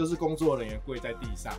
[0.00, 1.52] 就是工作人员跪在地上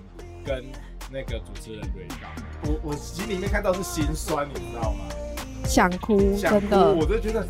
[0.44, 0.66] 跟
[1.12, 2.28] 那个主持人对告。
[2.64, 5.06] 我我心里面看到是心酸，你知道吗？
[5.64, 7.46] 想哭，想哭真的，我就觉得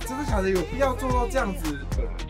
[0.00, 1.78] 真的假的，有必要做到这样子？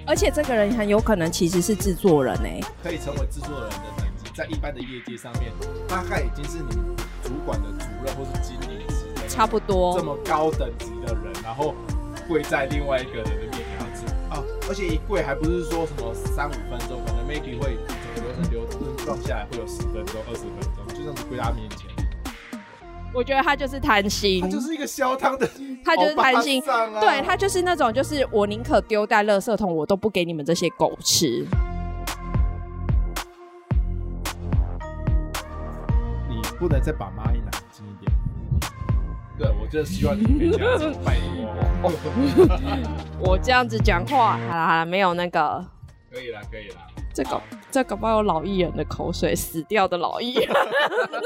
[0.05, 5.53] 而且这个人很有可能其实是制作人哎，可以成为制作人的等级，在一般的业界上面，
[5.87, 11.73] 大概已经是你们主管的主任或是经理之类，差不多这么高等级的人，然后
[12.27, 17.79] 跪在另外一个人的面前啊，而且一跪还不是说什么三五分钟，可能 maybe 会
[19.03, 21.89] 流状下来会有十分钟、二十分钟，就这样子跪在他面前。
[23.13, 25.49] 我觉得他就是贪心，他就是一个消汤的，
[25.85, 31.47] 他就是贪心，啊、对，他就是那种，就是我宁可丢在垃圾桶，我都不给你们这些狗吃。
[36.29, 38.11] 你不能再把蚂蚁拿近一点。
[39.37, 41.93] 对，我就希望你可以这样子拜托。
[43.19, 45.67] 我这样子讲话，好了好了，没有那个。
[46.13, 46.87] 可以啦，可以啦。
[47.15, 50.47] 这个这个包有老艺人的口水，死掉的老艺人。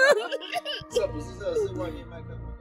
[0.88, 2.56] 这不是，这是外面麦克风的。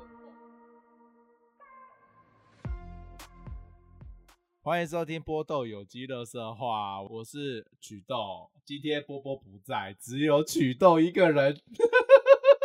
[4.63, 8.49] 欢迎收听波豆有机乐色话，我是曲豆。
[8.65, 11.55] 今天波波不在，只有曲豆一个人。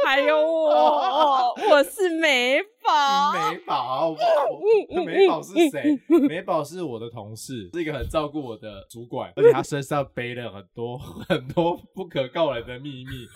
[0.06, 3.50] 还有我，我是美宝。
[3.50, 4.16] 美宝，
[5.04, 6.00] 美宝是谁？
[6.28, 13.26] 美宝是我的同事，是一个很照顾我的主管，而且他身上背了很多很多不可告人的秘密。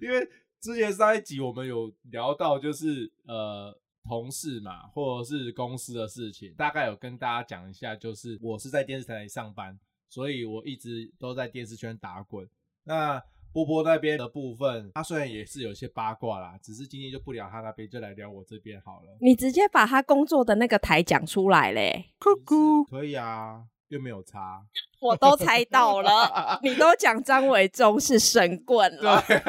[0.02, 0.28] 因为
[0.60, 3.76] 之前上一集我们有聊到，就是呃
[4.08, 9.78] 同事嘛，或者是公司的事情，大概有跟大家讲一下，就是我是在电视台里上班，
[10.08, 12.48] 所以我一直都在电视圈打滚。
[12.84, 13.22] 那
[13.52, 19.16] 波波那边的部分，他虽然也是有些八卦啦，只是今天就不聊他那边，就来聊我这边好了。
[19.20, 24.62] 你直接把他工作的那个台讲出来嘞，咕咕，可以啊，又没有差，
[25.00, 29.20] 我都猜到了， 你都讲张伟忠是神棍了。
[29.26, 29.36] 对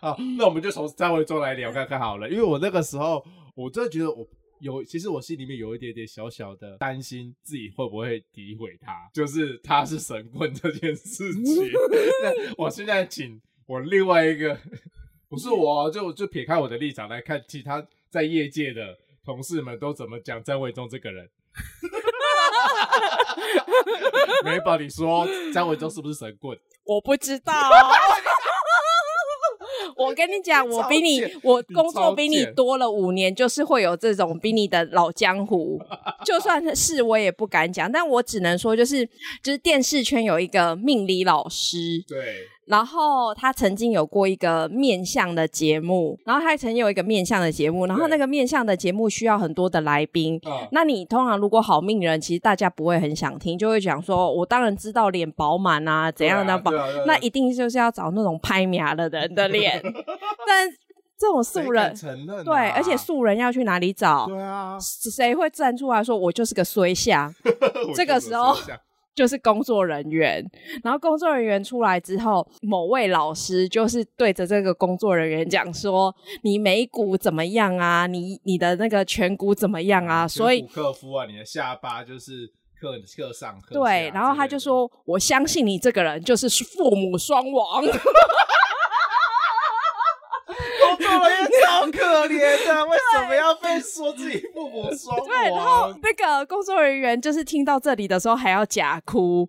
[0.00, 3.22] 好，那我们就从张伟忠来聊看看好了，因为我那个时候，
[3.54, 4.26] 我真的觉得我。
[4.60, 11.70] 有，其实我心里面有一点点小小的担心，自己会不会诋毁他，就是他是神棍这件事情。
[12.22, 14.56] 那我现在请我另外一个，
[15.28, 21.28] 不是我，就就撇开我的立场来看，其他在业界的同事们都怎么讲张伟忠这个人。
[24.44, 26.56] 美宝，你说张伟忠是不是神棍？
[26.84, 27.52] 我不知道。
[30.00, 35.78] 我跟你讲，我比你，我工作比你多了五年，就是会有这种比你的老江湖。
[36.24, 39.04] 就算是我也不敢讲，但我只能说，就是
[39.42, 42.02] 就是电视圈有一个命理老师。
[42.08, 42.48] 对。
[42.66, 50.40] 然后他曾经有过一个面相的节目，然后他还曾经有一个面相的节目，然后那个面相的节目需要很多的来宾。
[50.70, 56.70] 那你通常如果好命人，其实大家不会很想听，就会讲说，我当然知道脸饱满啊，怎样的饱，
[57.06, 59.82] 那一定就是要找那种拍苗的人的脸。
[60.46, 60.70] 但
[61.18, 64.26] 这种素人，啊、对，而且素人要去哪里找？
[64.26, 67.34] 对啊，谁会站出来说我就是个衰相？
[67.96, 68.54] 这个时候。
[69.14, 70.44] 就是工作人员，
[70.82, 78.06] 然后工作人员出来之后，某位老师就是对着这个工作人员讲说：“你眉骨怎么样啊？
[78.06, 82.50] 你你的那个颧骨怎么样啊？”所以克夫啊，你的下巴就是
[82.80, 83.74] 克克上克。
[83.74, 87.84] 对，然后他就说：“我相信你这个人就是父母双亡。
[90.80, 95.26] ”工作人员超可怜的，为什么要被说自己父母双亡？
[95.28, 99.48] 对，然后那个工作人员就是听到这里的时候还要假哭，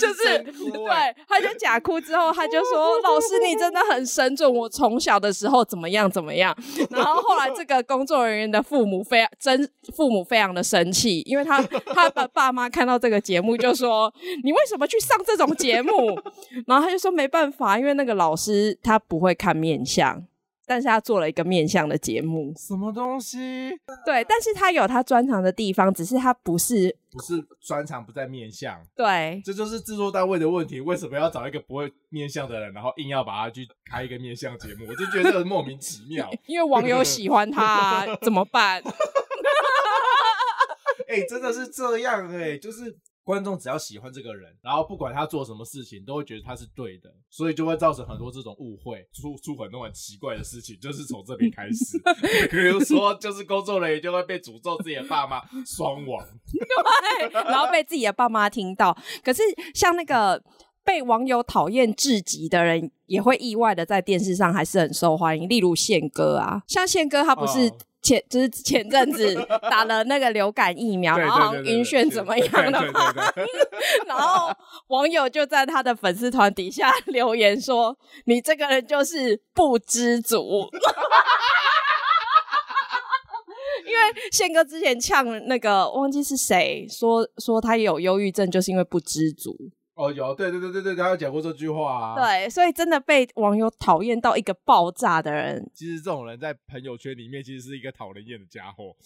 [0.00, 6.56] 就是对，他就假哭之后，他就说：“老师，你真的很神准，我从小的时候怎么样怎么样。
[6.90, 11.62] ”然后后来这个工作人员的父母非常真，父母非常的生气，因为他
[11.94, 14.12] 他的爸妈看到这个节目就说
[14.44, 16.18] ：“你为什么去上这种节目？”
[16.66, 20.26] 然后他就说：“没办法，因为那个老师他不会看。”面相，
[20.66, 23.70] 但是他做了一个面相的节目，什么东西？
[24.04, 30.80] 对，但是他有他专长的地方，只是他不是不是专长不在面相，对，这就是制作单位的问题。
[30.80, 34.86] 为什么要找一个不会面相的人，然后硬要把他去开一个面相节目？
[34.88, 36.28] 我就觉得这莫名其妙。
[36.46, 38.82] 因为网友喜欢他啊， 怎么办？
[41.06, 42.96] 哎、欸，真的是这样哎、欸，就是。
[43.24, 51.96] 观众只要喜欢这个人，然后不管他做什么事情，都会觉得他是对的，所以就会造成很多这种误会，出出很多很奇怪的事情，就是从这边开始。
[52.50, 58.96] 比如说，就是工作人员就会被诅咒自己的爸妈 双亡，对，然后被自己的爸妈听到。
[59.22, 59.42] 可是
[59.74, 60.42] 像那个
[60.84, 65.48] 被网友讨厌至极的人，也会意外的在电视上还是很受欢迎。
[65.48, 67.70] 例如宪哥啊，像宪哥他不是。
[68.02, 69.34] 前就是前阵子
[69.70, 73.12] 打了那个流感疫苗， 然后晕眩怎么样的嘛，
[74.06, 74.52] 然后
[74.88, 77.96] 网友就在他的粉丝团底下 留言说
[78.26, 80.68] ：“你这个人就是不知足。”
[83.84, 89.56] 因为宪哥之前呛那个忘记是谁说说他有忧郁症，就是因为不知足。
[90.02, 92.14] 哦，有，对对对对对，他有讲过这句话啊。
[92.16, 98.96] 对，所以真的被网友讨厌到一个爆炸的人，其实这种人在朋友圈里面其实是一个讨人厌的家伙。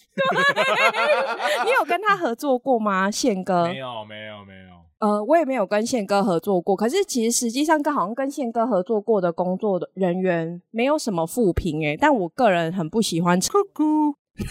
[1.65, 3.65] 你有跟他合作过吗，宪哥？
[3.67, 4.77] 没有，没有，没有。
[4.99, 6.75] 呃，我也没有跟宪哥合作过。
[6.75, 13.39] 可是其实实际上，跟好像跟宪哥合作过的工作的人员没有什么负评诶，但我个人很不喜欢。
[13.39, 14.47] 咕咕，直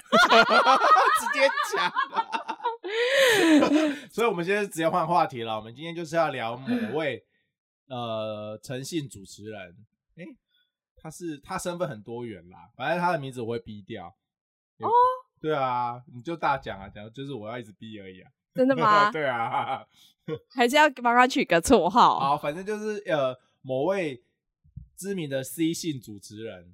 [1.33, 1.91] 接讲。
[4.11, 5.55] 所以，我们现在直接换话题了。
[5.55, 7.25] 我们今天就是要聊某位
[7.87, 9.75] 呃诚信主持人。
[10.17, 10.37] 哎、欸，
[10.95, 14.07] 他是他身份很多元啦，反正他的名字我会逼掉。
[14.79, 14.89] 哦，
[15.41, 18.31] 对啊，你就大讲啊，讲就是我要一直逼而已啊。
[18.55, 19.11] 真的吗？
[19.11, 19.85] 对啊，
[20.55, 22.19] 还是要帮他取个绰号。
[22.19, 24.23] 好，反正就是呃某位
[24.95, 26.73] 知名的 C 姓主持人。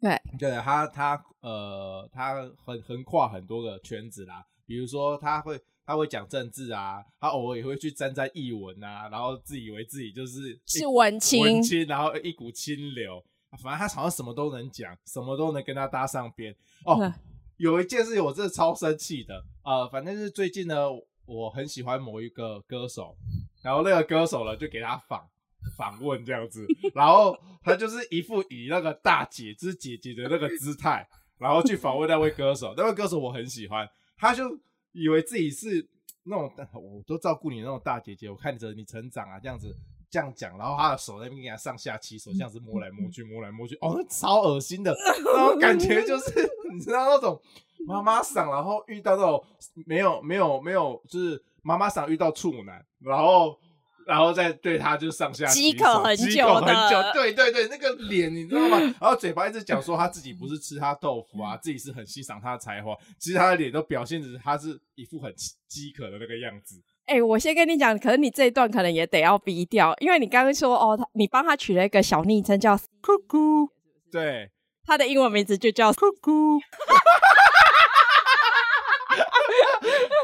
[0.00, 4.46] 对，对，他他呃他横横跨很多个圈子啦。
[4.70, 13.20] 比如说，他会他会讲政治啊，他偶尔也会去沾沾译文啊，然后自以为自己就是是文青，文青，然后一股清流，
[13.60, 16.54] 反正他好像什么都能讲，什么都能跟他搭上边。
[16.84, 17.12] 哦，嗯、
[17.56, 20.86] 有一件事我真的超生气的，呃，反正是最近呢，
[21.26, 23.16] 我很喜欢某一个歌手，
[23.64, 25.28] 然后那个歌手呢就给他访
[25.76, 26.64] 访问这样子，
[26.94, 31.04] 然后他就是一副以那个大姐之姐姐的那个姿态，
[31.38, 33.84] 然后去访问那位歌手，那位歌手我很喜欢。
[34.20, 34.58] 他就
[34.92, 35.88] 以为自己是
[36.24, 39.74] 那种 我都照顾你那种大姐姐，我看着你成长啊，这样子
[40.10, 44.94] 这样讲，然后他的手在那边给他上下其手，这样子摸来摸去，摸来摸去，哦，超恶心的
[45.24, 47.40] 那种感觉，就是 你知道那种
[47.86, 49.42] 妈妈桑，然后遇到那种
[49.86, 53.58] 没有没有没有，就是妈妈桑遇到处男，然后。
[54.06, 58.78] 然后再对他就上下饥渴很久，很久，对对对，那个脸你知道吗？
[59.00, 65.32] 然后嘴巴一直讲说他自己不是吃他豆腐啊，自己是很欣赏他的才华，其实他的脸都表现着他是一副很
[65.68, 66.82] 饥渴的那个样子。
[67.06, 73.68] 哎、欸，我先跟你讲，可能你这一段可能也得要逼掉，因为你刚刚说哦，他你帮他取了一个小昵称叫咕咕，
[74.12, 74.50] 对，
[74.86, 76.60] 他的英文名字就叫咕咕。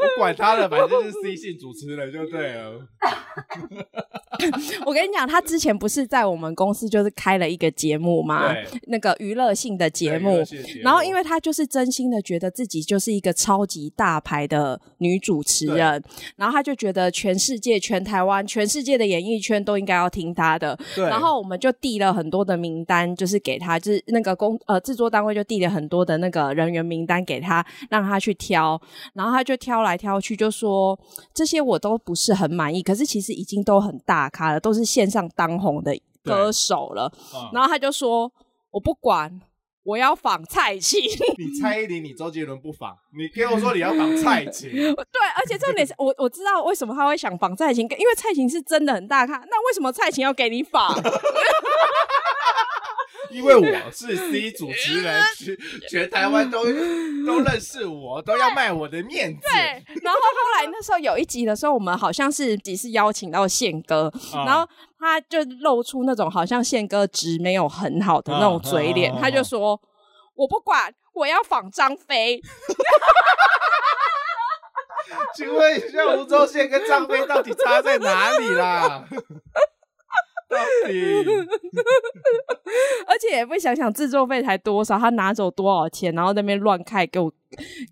[0.06, 2.86] 我管他了，反正就是 C 姓主持人就对了。
[4.84, 8.54] 我跟你讲，他之前不是在我们公司就是开了一个节目吗？
[8.86, 10.42] 那个娱乐性的节目。
[10.82, 16.02] 然后，因为他就是真心的觉得自己就是一个超级大牌的女主持人，
[16.36, 20.78] 然后他就觉得全世界、全台湾、全世界的演艺圈都应该要听他的。
[20.94, 28.80] 对然后我们就递了很多的名单，就是给他，就是那个工呃制作单位就递了很多的那个人员名单给他，让他去挑。
[29.14, 30.98] 然后他就挑来挑去，就说
[31.34, 37.12] 这些我都不是很满意，可是其实已经都很大咖了，都是线上当红的歌手了。
[37.34, 38.30] 嗯、然后他就说
[38.72, 39.40] ：“我不管，
[39.84, 41.00] 我要仿蔡琴。
[41.38, 44.70] ”你蔡依林，你周杰伦不仿，你跟我说你要仿蔡琴。
[44.72, 44.84] 对，
[45.36, 49.34] 而且重点是我我知道为什么他会想仿蔡琴，因为蔡琴是真的很大咖。
[49.50, 50.94] 那为什么蔡琴要给你访？
[53.30, 55.56] 因为我是 C 主持人，全
[55.88, 59.40] 全台湾都都认识我，都要卖我的面子。
[59.42, 59.60] 对，
[60.02, 64.68] 然后后来那时候有一集的时候，我们好像是只是邀请到宪哥，嗯、然后
[64.98, 69.80] 他就露出那种好像宪哥值没有很好的那种嘴脸，他就说
[70.34, 72.40] ：“我不管，我要仿张飞。
[75.36, 79.04] ”请问一下，吴宗宪跟张飞到底差在哪里啦？
[80.48, 80.92] 到底，
[83.06, 87.32] 而且也不想想制作费才多少，他拿走多少钱，然后那边乱开给我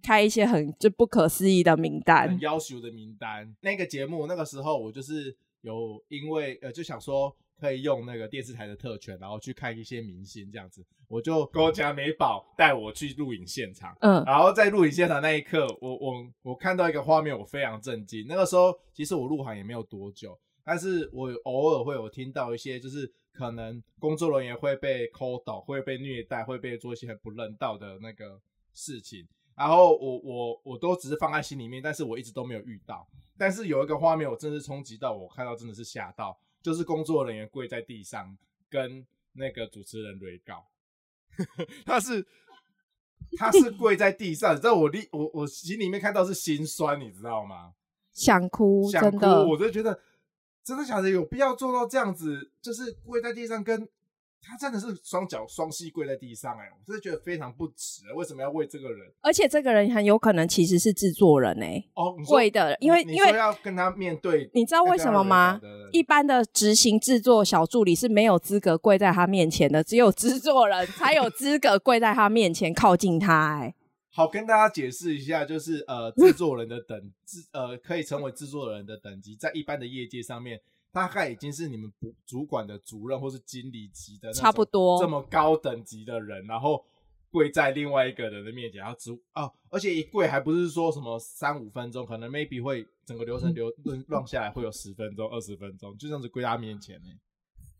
[0.02, 3.54] 开一些很就不可思议的名单，很要求的名单。
[3.61, 18.26] 那个节目那个时候我就是有因为呃就想说可以用那个电视台的特权，然后去看一些明星这样子，我就跟我家美宝带我去录影现场，嗯，然后在录影现场那一刻，我我我看到一个画面，我非常震惊。
[18.28, 20.38] 那个时候其实我入行也没有多久。
[20.64, 28.40] 但是我偶尔会有听到一些，就是可能工作人员会被抠倒，会被虐待，会被做一些很不人道的那个
[28.73, 29.28] 事情。
[29.54, 33.06] 然后我我我都只是放在心里面，但是我一直都没有遇到。
[33.37, 38.37] 但是有一个画面，我真是冲击到我，看到真的是吓到，就是工作人员跪在地上
[38.71, 40.64] 跟那个主持人对告，
[41.85, 42.26] 他是
[43.37, 47.75] 他是跪在地上，你知道我立我我心里面看到是心酸，你知道吗？
[48.12, 50.00] 想哭，想哭，我就觉得。
[50.64, 51.11] 真的假的？
[51.11, 52.50] 有必要做到这样子？
[52.62, 53.87] 就是跪在地上跟
[54.47, 59.00] 他真的是双脚双膝跪在地上，哎，我真的觉得非常不值，为什么要为这个人？
[59.23, 65.61] 而且这个人很有可能其实是制作人哎，哦，跪的，因为因为要跟他面对，你知道为什么吗？
[65.92, 73.75] 一般的执行制作小助理是没有资格跪在他面前的，只有制作人才有资格跪在他面前靠近他，哎。
[74.16, 80.61] 好，跟大家解释一下，就是呃，制作人的等制呃，可以成为制作人的等级，在一般的业界上面，
[80.92, 86.85] 大概已经是你们主主管的主任或是经理级的，差不多这么高等级的人，然后
[87.33, 93.68] 跪在另外一个人的面前，然后只哦，而且一跪还不是说什么三五分钟，可能 maybe 会整个流程流
[94.06, 97.09] 乱下来会有十分钟、二十分钟，就这样子跪他面前呢。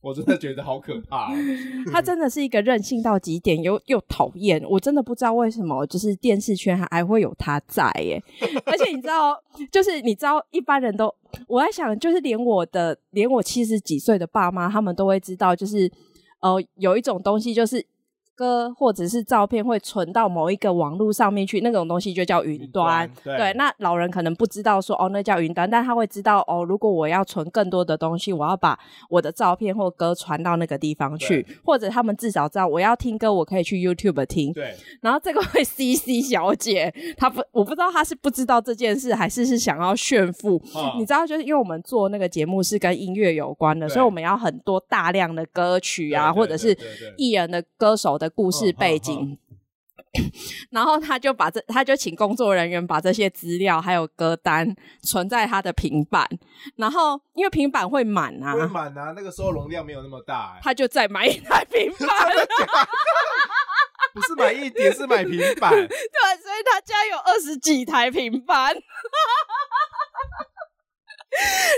[0.05, 1.33] 我真的觉得好可怕，
[1.91, 8.23] 他真的是一个任性到极点又又讨厌，我真的不知道为什么，就是电视圈还还会有他在耶。
[8.67, 9.35] 而且你知道，
[9.73, 11.13] 就是你知道，一般人都
[11.49, 15.91] 我在想，就是连我的连我七十几岁的爸妈，他们都会知道，就是
[16.41, 17.85] 呃，有一种东西就是。
[18.35, 23.09] 歌或者是照片会存到某一个网络上面去，那种东西就叫云端。
[23.23, 34.53] 对，对，那老人可能不知道说哦，那叫云端，但他会知道哦，如果我要存更多的东西，我要把我的照片或歌传到那个地方去，或者他们至少知道我要听歌，我可以去 YouTube 听。
[34.53, 34.75] 对。
[35.01, 40.57] 然后这个会 CC 小姐，她不，我不知道她是不知道这件事，还是是想要炫富。
[40.75, 46.77] 哦、你知道，就是因为我们做那个节目是跟音乐有关的，所以我们要很多大量的歌曲啊，或者是
[47.17, 48.24] 艺人的歌手的。
[48.25, 49.39] 的故事背景，
[50.73, 56.27] 然后他就把这，他就请工作人员把这些资料还有歌单存在他的平板，
[56.77, 62.09] 然后因为平板会满啊，会满啊，那个时候容量没有那么大，他就再买一台平板
[64.15, 68.75] 不是买一点，是买平板， 对，所以他家有二十几台平板，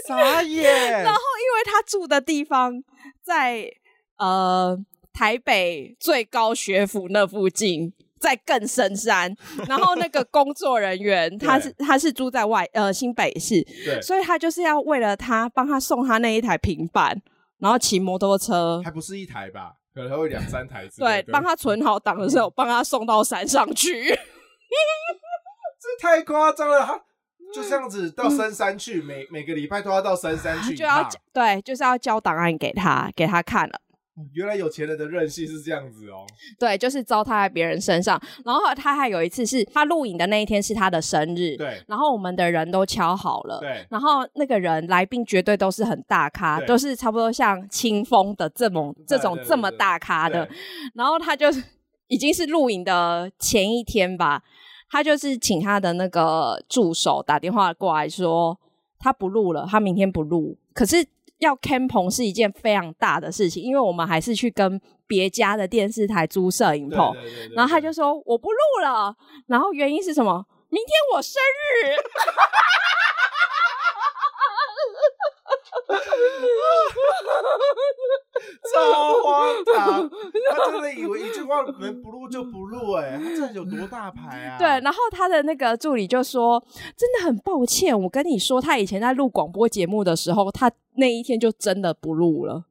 [0.06, 1.02] 傻眼。
[1.02, 2.72] 然后因为他住的地方
[3.24, 3.68] 在
[4.18, 4.78] 呃。
[5.16, 9.34] 台北最高学府那附近，在更深山。
[9.66, 17.22] 然后那个工作人员，他是他是住在外呃新北市，对所以他就是要为了他帮他送他那一台平板，
[17.60, 19.72] 然后骑摩托车，还不是一台吧？
[19.94, 20.86] 可能还会两三台。
[20.98, 24.04] 对，帮他存好档的时候，帮他送到山上去。
[25.80, 27.00] 这太夸张了，他
[27.54, 33.80] 就这样子到深山去，嗯、每每个礼拜都要到深山去，就要对，就是要交档案给他，给他看了。
[34.32, 36.24] 原来有钱人的任性是这样子哦，
[36.58, 38.18] 对，就是糟蹋在别人身上。
[38.44, 41.82] 然后他还有一次是他录影的那一天是他的生日，对。
[41.86, 43.86] 然后我们的人都敲好了，对。
[43.90, 50.48] 然后那个人来宾绝对都是很大咖，都是差不多像清风的这种这种这么大咖的。
[50.94, 51.48] 然后他就
[52.08, 54.42] 已经是录影的前一天吧，
[54.90, 58.58] 他就是请他的那个助手打电话过来说
[58.98, 60.56] 他不录了，他明天不录。
[60.72, 61.06] 可是。
[61.38, 67.14] 要 cam 棚是一件非常大的事情，因为我们还是去跟别家的电视台租摄影棚，
[67.54, 69.14] 然后他就说我不录了，
[69.46, 70.46] 然后原因是什么？
[70.68, 71.96] 明天我生日。
[78.74, 80.10] 超荒唐！
[80.50, 84.58] 他真的以为一句话能不录就不录，哎，他这有多大牌啊？
[84.58, 86.62] 对，然后他的那个助理就说
[86.96, 92.64] ：“真的很抱歉，我跟你说，他以前在录广播节目的时候，他那一天就真的不录了，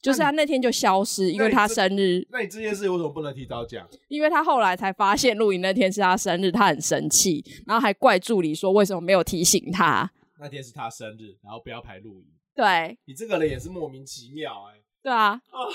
[0.00, 2.26] 就是他那天就消失，因为他生日。
[2.30, 3.86] 那你这件事为什么不能提早讲？
[4.08, 10.10] 因为他后来才发现录影那天是他生日，他很生气，然后还怪助理说为什么没有提醒他。
[10.42, 12.26] 那天是他生日，然后不要排录影。
[12.52, 15.72] 对，你这个人也是莫名其妙，哎。”对啊，哦，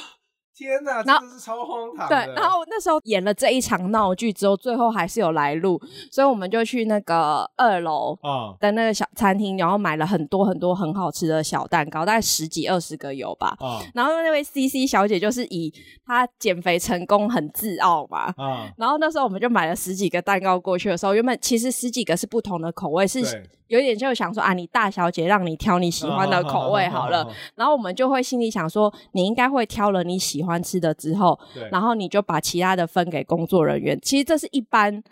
[0.58, 2.08] 天哪，真的是超荒唐。
[2.08, 5.80] 对，然后那时候演了这一场闹剧之后，最后还是有来路，
[6.12, 8.18] 所以我们就去那个二楼
[8.60, 13.56] 的那个小餐厅，然后买了很多很多很好吃的小蛋糕，大概十几二十个有吧。
[13.60, 15.72] 啊，然后那位 CC 小姐就是以
[16.04, 18.34] 她减肥成功很自傲嘛。
[18.38, 23.48] 啊，然后那时候我们就买了十几个蛋糕过去的时候，原本其实十几个是不同的口味，是。
[23.68, 31.40] 有一点就想说啊，你大小姐让你挑你喜欢的口味好了，然后我们就会心里想说，你应该会挑了你喜欢吃的之后，
[31.72, 34.00] 然后你就把其他的分给工作人员。
[34.02, 35.04] 其实这是一般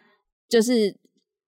[0.48, 0.96] 就是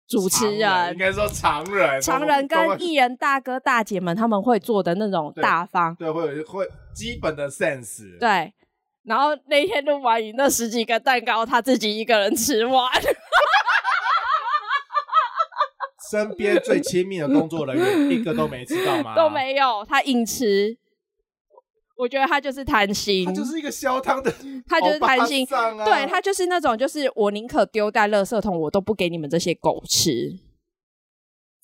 [0.08, 8.18] 主持人，人应该说常人，常人跟艺人大哥大姐们他们会做的那种大方，对，对会有会基本的 sense。
[8.18, 8.52] 对，
[9.04, 12.90] 然后那天录完影，那十几个蛋糕他自己一个人吃完。
[16.08, 19.16] 身边最亲密的工作人员一个都没吃到吗？
[19.16, 20.78] 都没有，他硬吃。
[21.96, 24.30] 我觉得他就是贪心，他就是一个消汤的，
[24.68, 25.46] 他就是贪心。
[25.50, 30.38] 啊、对，他就是那种，就是我宁可丢在垃圾桶，我都不给你们这些狗吃。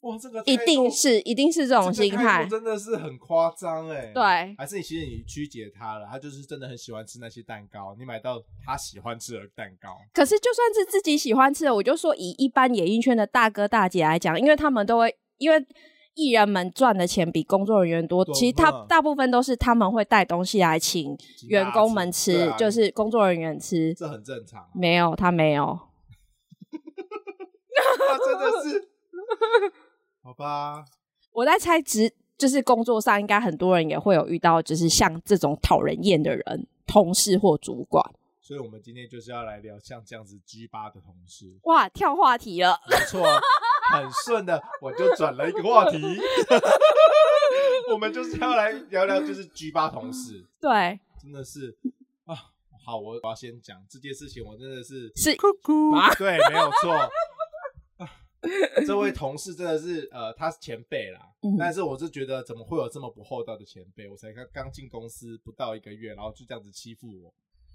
[0.00, 4.10] 哇，这个一定是一定是这种心态，真的是很夸张哎。
[4.14, 4.22] 对，
[4.56, 9.98] 还是你其实你曲解他了，他就是真的很喜欢吃那些蛋糕，你买到他喜欢吃的蛋糕。
[10.14, 15.66] 可是就算是自己喜欢吃的，我就说以一般演艺圈的大哥大姐来讲，因为他们都会因为。
[16.14, 21.16] 艺人们赚的钱比工作人员多，其实他大部分都是他们会带东西来请
[21.48, 24.68] 员工们吃，啊、就是工作人员吃，这很正常。
[24.74, 25.78] 没有，他没有，
[27.98, 28.88] 他真的是，
[30.22, 30.84] 好吧。
[31.32, 38.04] 我在猜，职就是工作上应该很多人也会有遇到，就是像这种讨人厌的人，同事或主管。
[38.42, 41.56] 所以我们今天就是要来聊像这样子 G 八的同事。
[41.62, 43.24] 哇，跳话题了，没错。
[43.94, 45.98] 很顺的，我就转了一个话题。
[47.92, 50.44] 我们就是要来聊聊，就是 G 八同事。
[50.60, 51.76] 对，真的是
[52.24, 52.34] 啊。
[52.84, 57.08] 好，我我要先讲这件事情，我真的是是姑姑啊，对，没有错、啊。
[58.84, 64.08] 这位同事真的是呃，他是前辈啦、嗯，但是我是觉得怎么会有这么不厚道的前辈？
[64.08, 67.32] 我才刚刚进公司不到一个月，然后就这样子欺负我，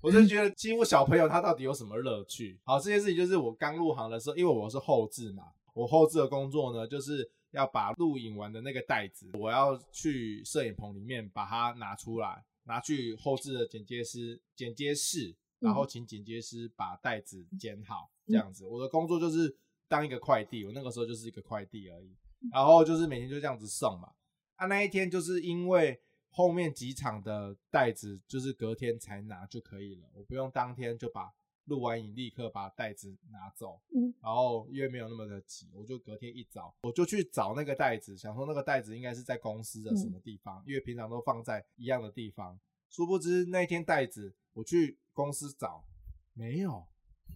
[0.08, 2.58] 我就觉得欺负小朋友他到底有什么乐趣？
[2.64, 5.44] 好，这件事情就是我刚入行的时候，因为我是后置嘛。
[5.74, 18.66] 我后置的工作呢，就是要把录影完的那个袋子，我要去摄影棚里面把它拿出来，拿去后置的剪接师剪接室，然后请剪接师把袋子剪好，这样子。
[18.66, 19.56] 我的工作就是
[19.88, 22.16] 当一个快递，我那个时候就是一个快递而已，
[22.52, 24.10] 然后就是每天就这样子送嘛。
[24.56, 26.00] 啊，那一天就是因为
[26.38, 31.34] 后面几场的袋子就是隔天才拿就可以了，我不用当天就把。
[31.68, 42.58] 录完影立刻把袋子拿走，嗯，然后因为没有那么的急，我就隔天一早我就去找那个袋子，想说那个袋子应该是在公司的什么地方，因为平常都放在一样的地方。
[42.90, 45.84] 殊不知那天袋子我去公司找
[46.32, 46.88] 没有，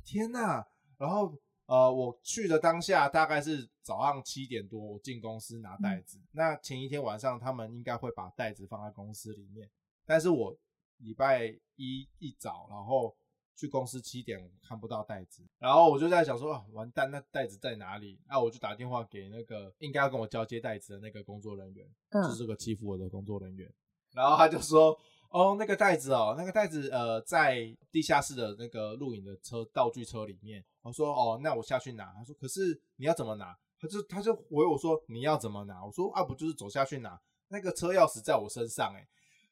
[0.06, 0.66] 天哪！
[0.98, 1.38] 然后
[1.72, 6.20] 呃，我去的当下大概是早上七点多，我进公司拿袋子。
[6.34, 9.70] 那前一天晚上他们应该会把袋子放在公司里面，
[10.06, 10.58] 但是我
[10.98, 11.46] 礼拜
[11.78, 13.16] 一一早，然后。
[13.54, 18.20] 去公司七点看不到袋子，然后我就在想说啊，完蛋，那袋子在哪里？
[18.28, 23.72] 那、啊、我就打电话给那个应该要跟我交接袋子的那个工作人员，嗯、就是个欺负我的工作人员。
[24.14, 24.98] 然后他就说，
[25.32, 30.64] 哦，那个袋子哦，那个袋子呃，在地下室的那个露营的车道具车里面。
[30.82, 32.14] 我说哦，那我下去拿。
[32.14, 33.58] 他说，可是你要怎么拿？
[33.80, 35.84] 他就他就回我说，你要怎么拿？
[35.84, 37.20] 我说啊，不就是走下去拿？
[37.48, 39.08] 那个车钥匙在我身上哎，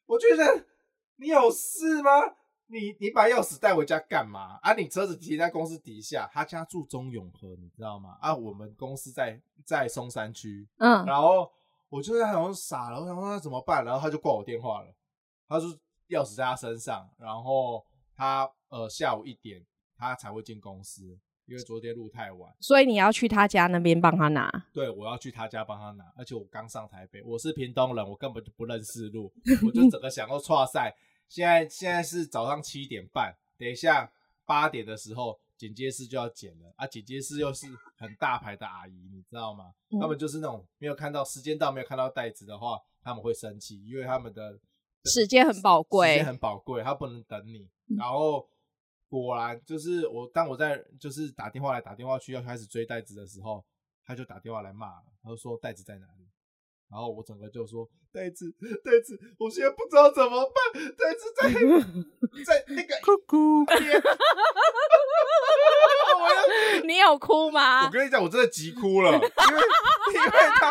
[0.06, 0.66] 我觉得
[1.16, 2.10] 你有事吗？
[2.66, 4.74] 你你把钥匙带回家干嘛啊？
[4.74, 8.16] 你车子停在公司底下，他家住中永和，你知道吗？
[8.20, 11.50] 啊，我们公司在在松山区，嗯，然后
[11.88, 13.84] 我就在想说傻了，我想说那怎么办？
[13.84, 14.94] 然后他就挂我电话了，
[15.50, 15.68] 他说
[16.08, 17.84] 钥匙在他身上，然后
[18.14, 19.62] 他呃下午一点
[19.96, 24.48] 他才会进公司，因为昨天路太晚，所以你要去他家那边帮他拿。
[24.72, 29.32] 对，我要去他家帮他拿，而且我刚上台北，我是屏东人，我根本就不认识路，
[29.66, 30.96] 我就整个想说剉赛。
[31.28, 34.10] 现在现在是早上七点半，等一下
[34.44, 36.86] 八点的时候，剪接师就要剪了啊！
[36.86, 39.72] 剪接师又是很大牌的阿姨，你知道吗？
[39.90, 44.58] 嗯、他们就是那种没有看到时间到，没有看到袋子的话，他们会生气，因为他们的
[45.04, 47.68] 时间很宝贵，时间很宝贵，他不能等你。
[47.98, 48.48] 然后
[49.08, 53.64] 果然就是我，当我在就是打电话来打电话去要开始追袋子的时候，
[54.04, 56.28] 他就打电话来骂了，他就说袋子在哪里？
[56.90, 58.50] 然后我整个就说袋子
[58.84, 60.52] 袋子，我现在不知道怎么办，
[60.96, 61.48] 袋子在
[62.44, 63.64] 在那个哭哭，
[66.84, 67.86] 你有哭吗？
[67.86, 70.68] 我跟你讲，我真的急哭了，因为因为他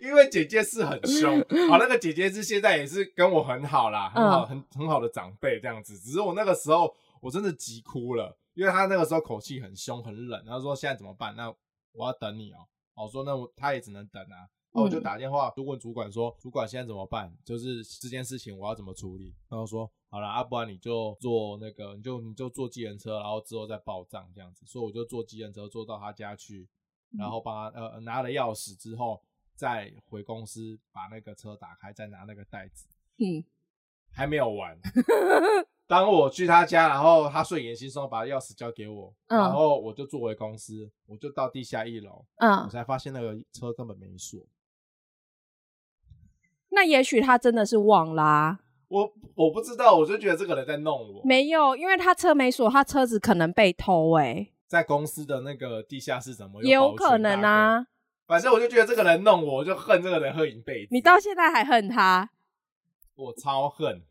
[0.00, 11.36] 因为姐姐是很凶， 好，那个姐姐是现在也是跟我很好啦，很好很很好的长辈这样子，只是我那个时候我真的急哭了，因为她那个时候口气很凶很冷，然后说现在怎么办？
[11.36, 11.54] 那
[11.92, 14.48] 我要等你哦，我说那我她也只能等啊。
[14.72, 17.36] 然后我就打电话就问主管说：“主管现在怎么办？
[17.44, 26.68] 就是这件事情我要怎么处理？”然后说：“好了，啊，不然你就坐那个，你就你就坐计程车，然后之后再报账这样子。”所以我就坐计程车坐到他家去，
[27.18, 29.20] 然后帮他呃拿了钥匙之后，
[29.60, 32.86] 再回公司把那个车打开，再拿那个袋子。
[33.18, 33.44] 嗯，
[34.10, 34.78] 还没有完。
[35.86, 44.40] 当我去他家，然后他睡眼惺忪把钥匙交给我，然后我就坐回公司，我就到地下一楼，嗯，我才发现那个车根本没锁。
[46.70, 51.20] 那也许他真的是忘啦、啊，我我不知道，我就觉得这个人在弄我。
[51.22, 54.52] 没有，因为他车没锁，他车子可能被偷哎、欸。
[54.66, 57.88] 在公司的那个地下室怎么也有可能啊？
[58.30, 60.88] 反正我就觉得这个人弄我，我就恨这个人恨一辈子。
[60.92, 62.30] 你到现在还恨他？
[63.16, 64.02] 我超恨。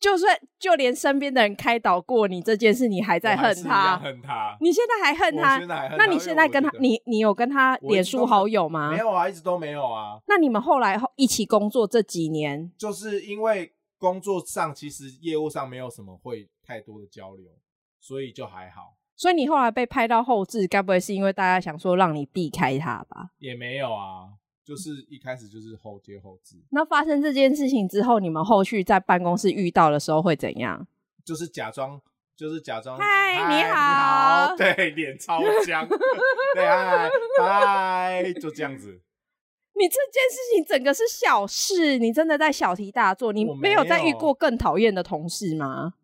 [0.00, 4.56] 就算就连身边的人开导过你这件事，你还在恨他，恨他。
[4.62, 5.58] 你现在还恨他？
[5.58, 6.06] 现在还恨他。
[6.06, 8.92] 那你现在跟他，你你有跟他脸书好友吗？
[8.92, 10.18] 没有啊，一直都没有啊。
[10.26, 17.50] 那你们后来一起工作这几年，就是因为工作上其实业务上没有什么会太多的交流，
[18.00, 18.95] 所以就还好。
[19.16, 23.30] 所以你后来被拍到后置，该不会是因为大家想说让你避开他吧？
[23.38, 24.28] 也没有啊，
[24.62, 26.56] 就是一开始就是后接后置。
[26.70, 30.86] 那发生这件事情之后，你们后续在办公室遇到的时候会怎样？
[31.24, 32.00] 就是假装，
[32.36, 32.98] 就是假装。
[32.98, 34.54] 嗨，你好。
[34.58, 35.88] 对，脸超僵。
[36.54, 39.00] 对，嗨，嗨，就这样子。
[39.78, 45.94] 你这件事情整个是小事，你真的在小题大做，你没有再遇过更讨厌的同事吗？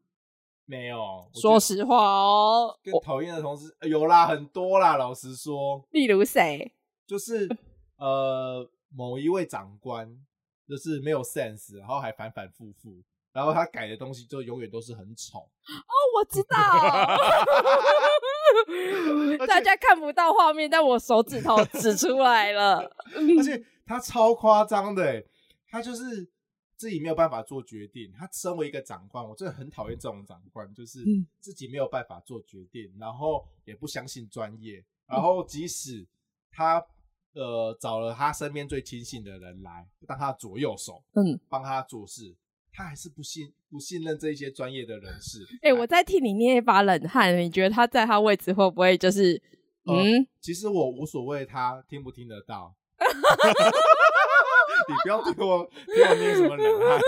[0.72, 4.96] 没有，说实话哦，更讨厌的同事有啦，很多啦。
[4.96, 6.72] 老实说，例如谁？
[7.06, 7.46] 就是
[7.98, 10.08] 呃，某一位长官，
[10.66, 13.02] 就是没有 sense，然后还反反复复，
[13.34, 15.40] 然后他改的东西就永远都是很丑。
[15.40, 16.56] 哦，我知道，
[19.46, 22.78] 大家看不到画面，但我手指头指出来了。
[23.38, 25.22] 而且他超夸张的，
[25.68, 26.30] 他就是。
[26.82, 30.98] 自己没有办法做决定，他身为一个长官，我真的很讨厌这种长官，就是
[31.38, 36.04] 自己没有办法做决定，然后也不相信专业，然后即使
[36.50, 36.84] 他
[37.34, 42.34] 呃找了他身边最亲信的人来当他左右手，嗯，帮他做事，
[42.72, 45.46] 他还是不信不信任这些专业的人士。
[45.62, 49.40] 哎、欸，我在替你捏一把冷汗，你觉得他在他位置会不会就是
[49.84, 50.26] 嗯、呃？
[50.40, 52.74] 其实我无所谓，他听不听得到。
[54.88, 56.98] 你不要听我听我捏什么冷汗，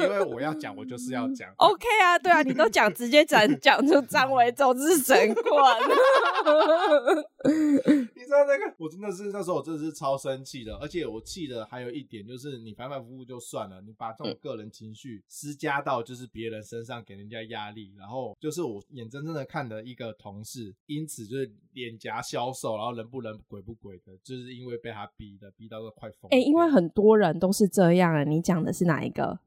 [0.00, 1.52] 因为我要讲，我就是要讲。
[1.56, 5.46] OK 啊，对啊，你都讲，直接讲讲出张维中是神棍。
[7.46, 26.28] 你知道那个，我真的是那时候我真的是超生气的，而且我气的还有一点就是，你反反复复就算了，你把这种个人情绪施加到就是别人身上，给人家压力，然后就是我眼睁睁的看的一个同事，因此就是脸颊消瘦，然后人不人鬼不鬼的，就是因为被他逼的，逼到都快疯。
[26.30, 29.38] 哎、欸，因为很多人都是这样啊，你讲的是哪一个？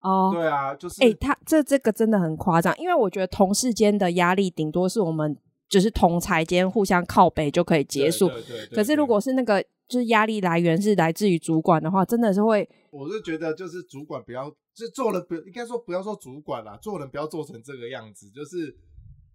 [0.00, 5.36] 哦，对啊，就是哎、欸，他这这个真的很夸张，因为我觉得同事间的压力顶多是我们。
[5.68, 8.30] 就是同才间互相靠背就可以结束。
[8.72, 12.68] 可是如果是那个就是压力来源是来自于主管的话，真的是会。
[12.92, 18.76] 我是觉得就是主管不要，就做人不应该说不要说主管啦，做人不要做成这个样子，就是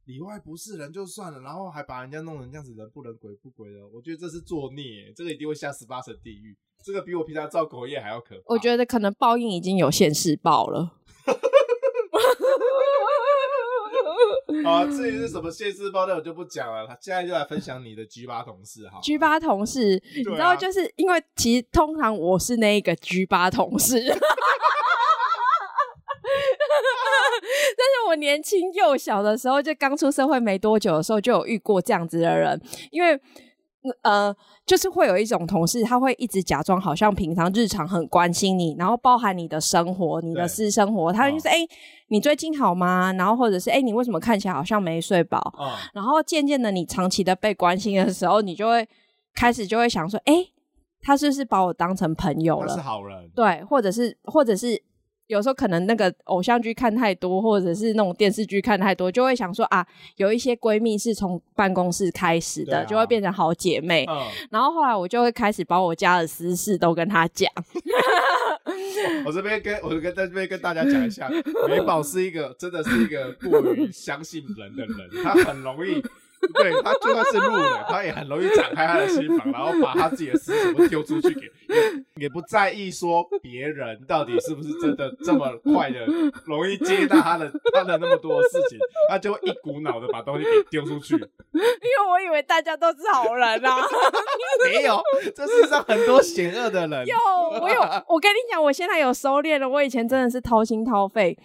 [0.05, 8.41] 里外不是人就算了，然后还把人家弄成这样子，人不人鬼不鬼的，我觉得这是作孽，这个一定会下十八层地狱，这个比我平常造口业还要可怕。
[8.47, 10.97] 我觉得可能报应已经有现世报了。
[14.65, 16.85] 啊，至于是什么现世报，那我就不讲了。
[16.85, 23.97] 他现在就来分享你的 G 八同事，哈，G 八同事，啊、你知道，就是因为其实通常我是那一个 G 八同事，
[27.77, 33.19] 但是我年轻幼小的时候，就刚出社会没多久的时候，就有遇过这样子的人，因为。
[34.03, 34.31] 呃，
[34.63, 41.67] 就是会有一种同事，他会一直假装好像平常日常很关心你，然后包含你的生活、你的私生活，他就是哎、
[42.09, 43.11] 你最近好吗？
[43.13, 45.39] 然后或者是哎、欸，你为什么看起来好像没睡饱？
[45.57, 48.87] 哦、然后渐渐的，你长期的被关心的时候，你就会
[49.33, 50.53] 开始就会想说，哎、欸，
[51.01, 52.67] 他是不是把我当成朋友了？
[52.67, 54.79] 他是好人，对，或者是或者是。
[55.31, 59.85] 有时候可能那个偶像剧看太多，或者是那种电视剧看太多，就会想说啊，
[60.17, 64.05] 有一些闺蜜是从办公室开始的，啊、就会变成好姐妹。
[64.09, 67.49] 嗯、然后后来我就会开始把我家的私事都跟她讲。
[69.25, 71.29] 我这边跟我跟在这边跟大家讲一下，
[71.69, 76.03] 美宝是一个真的是一个过于相信人的人，她很容易。
[76.53, 86.05] 对，他就算是路人，他也很容易敞开他的心房，然后把他自己的事情都丢出去给，也也不在意说别人到底是不是真的这么快的
[86.45, 91.15] 容易接纳他的他的那么多的事情，他就会一股脑的把东西给丢出去。
[91.53, 93.77] 因为我以为大家都是好人啊，
[94.65, 95.01] 没有，
[95.35, 97.05] 这世上很多险恶的人。
[97.05, 97.15] 有，
[97.61, 101.37] 我有，我跟你讲，我现在有收敛了，我以前真的是掏心掏肺。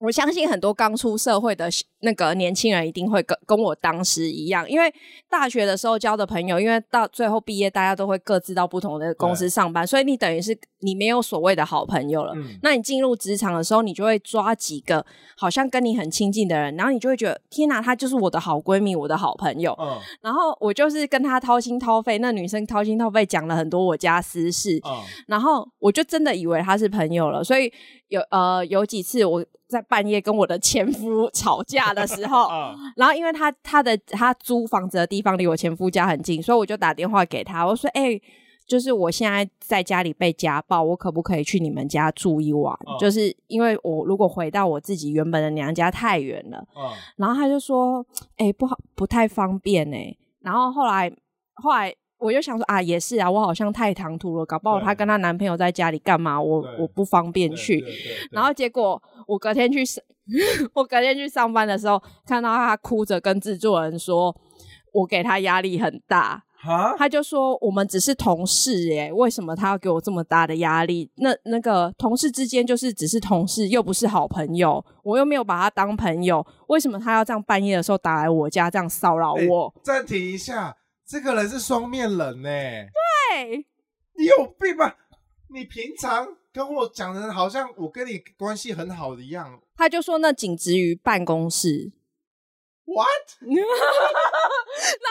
[0.00, 1.68] 我相信很多刚出社会的
[2.00, 4.92] 那个年轻人一定会跟跟我当时一样，因为
[5.28, 12.32] 大学的时候交的朋友，因为到最后毕业，大家都会各自到不同的公司上班，所以你等于是你没有所谓的好朋友了。
[12.34, 15.04] 嗯、那你进入职场的时候，你就会抓几个
[15.36, 19.76] 好像跟你很亲近的人，然后你就会觉得天哪，她就是我的好闺蜜，我的好朋友。
[19.78, 27.70] 嗯、然后我就是跟她掏心掏肺，那女生掏心掏肺讲了很多我家私事，嗯、然后我就真的以为她是朋友了，所以
[28.08, 29.44] 有呃有几次我。
[29.70, 32.48] 在半夜跟我的前夫吵架的时候，
[32.96, 38.22] 然后因为他他的他租房子的地方离我前夫家很近，所以我就打电话给他，我说：“哎、欸，
[38.66, 42.76] 就是我现在在家里被家暴，我可不可以去你们家住一晚？
[42.86, 46.58] 嗯、就是因为我如果回到我自己原本的娘家太远了。
[46.76, 48.04] 嗯，然后他就说
[48.36, 51.10] ：“哎、欸，不好，不太方便哎、欸。”然后后来，
[51.54, 56.40] 后来我就想说：“啊，也是啊，我好像太唐突了，搞不好她跟她男朋友在家里干嘛？
[56.40, 57.84] 我我不方便去。”
[58.30, 60.04] 然后结果我隔天去上，
[60.74, 64.36] 我隔天去上班的时候，看到她哭着跟制作人说。
[64.92, 66.42] 我给她压力很大，
[66.98, 71.08] 他就说我们只是同事耶，为什么他要给我这么大的压力？
[71.18, 79.72] 那那个同事之间就是只是同事，又不是好朋友，我又没有把他当朋友，为什么他要这样半夜的时候打来我家这样骚扰我？
[79.84, 80.76] 暂停一下，
[81.10, 82.48] 这个人是双面人呢。
[82.48, 83.66] 对，
[84.16, 84.96] 你有病吧？
[85.48, 89.60] 你平常跟我讲的好像我跟你关系很好的一样。
[89.74, 91.90] 他就说那仅止于办公室。
[92.86, 93.06] What？
[93.46, 93.54] 然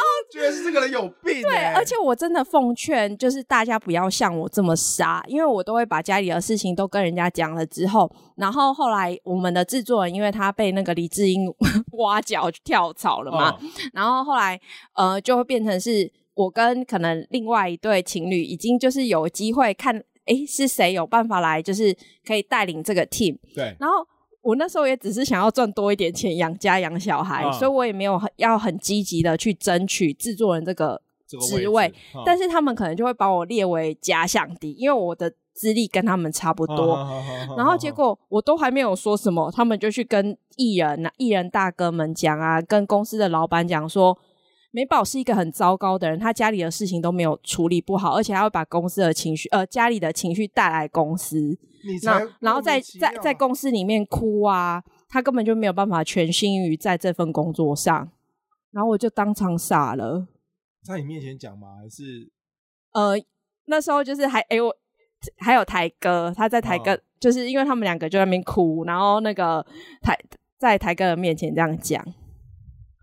[0.01, 1.41] 后觉得是这个人有病、欸。
[1.43, 11.45] 对，而且我真的奉劝，就是大家不要像我这么傻，因为我都会把家里的事情都跟人家讲了之后，然后后来我们的制作人因为他被那个李智英
[11.93, 13.59] 挖角跳槽了嘛，哦、
[13.93, 14.59] 然后后来
[14.95, 21.95] 呃就会变成是我跟可能另外一对情侣已经就是有机会看，哎是谁有办法来就是
[22.27, 23.37] 可以带领这个 team。
[23.55, 24.05] 对，然后。
[24.41, 31.93] 我那时候也只是想要赚多一点钱养家养小孩，嗯、所以我也没有很要很积极的去争取制作人这个职位。
[32.15, 36.95] 嗯、但是他们可能就会把我列为假想敌，因为我的资历跟他们差不多。
[36.95, 44.17] 嗯、然后结果我都还没有说什么，他们就去跟艺人、艺人大哥们讲啊，跟公司的老板讲说，
[44.71, 51.57] 美宝是一个很糟糕的人，他家里的事情都没有处理不好，而且还会把公司的情绪，呃，家里的情绪带来公司。
[52.03, 58.11] 那然后在在在公司里面哭啊，他根本就没有办法全心于在这份工作上，
[58.71, 60.27] 然后我就当场傻了。
[60.83, 61.77] 在你面前讲吗？
[61.81, 62.31] 还是
[62.93, 63.13] 呃
[63.65, 64.75] 那时候就是还哎我
[65.37, 69.65] 还有台哥，他在台哥，哦、就是因为他们两个就在那边哭，然后那个
[70.01, 70.17] 台
[70.57, 72.03] 在台哥的面前这样讲，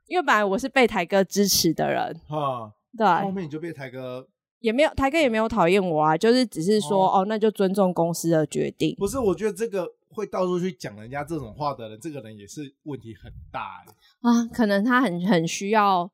[0.06, 4.26] 因为本来我是被台哥支持的人，哈，对，后面你就被台哥。
[4.66, 8.96] 也没有台哥也没有讨厌我啊，就是只是说哦，哦，那就尊重公司的决定。
[8.96, 13.84] 不是，我觉得这个会到处去讲人家这种话的人，这个人也是问题很大
[14.22, 14.44] 啊。
[14.46, 16.10] 可能他很很需要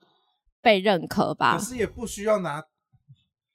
[0.61, 1.57] 被认可吧。
[1.57, 2.63] 可是也不需要拿。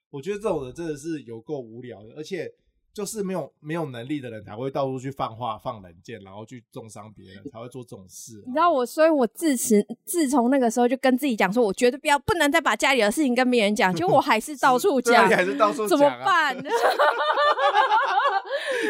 [0.09, 2.51] 我觉得这种人真的是有够无聊的，而且。
[2.97, 8.41] 就是没有没有能力的人才会到处去放话、放冷箭，然后去重伤别人，才会做这种事。
[8.47, 16.57] 你知道我，所以我自此自从那个时候就跟自己讲说，我绝对不要不能再把家里的事情跟别人讲，结果我还是到处 讲，还是到处讲，怎么办？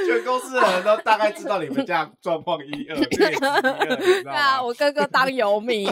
[0.05, 3.33] 全公司的人都大概知道你们家状况一二，对
[4.31, 5.83] 啊，我哥哥当游民，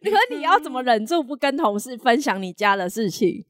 [0.00, 3.44] 你说你要怎么忍住不跟同事分享你家的事情？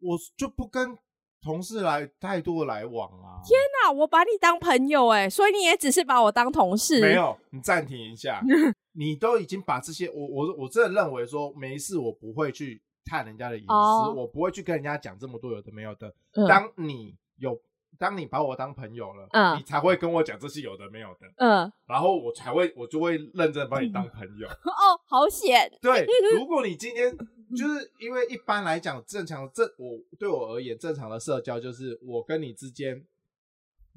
[0.00, 0.96] 我就不跟
[1.42, 3.38] 同事来太多的来往啊！
[3.44, 7.00] 天哪，我把你当朋友哎，所以你也只是把我当同事？
[7.00, 8.40] 没有，你暂停一下，
[8.92, 16.12] 你都已经把这些，我我我真的认为说没事，我不会去探人家的隐私，哦、我不会去跟人家讲这么多有的没有的。
[16.32, 17.56] 嗯、当你有，
[17.96, 24.48] 当你把我当朋友了，嗯，你才会跟我讲这些有的没有的，嗯，然后我才会，我就会认真把你当朋友。
[24.48, 25.70] 嗯、哦，好险！
[25.80, 26.04] 对，
[26.36, 27.16] 如果你今天。
[27.54, 33.04] 就是因为一般来讲，正常正我对我而言，正常的社交就是我跟你之间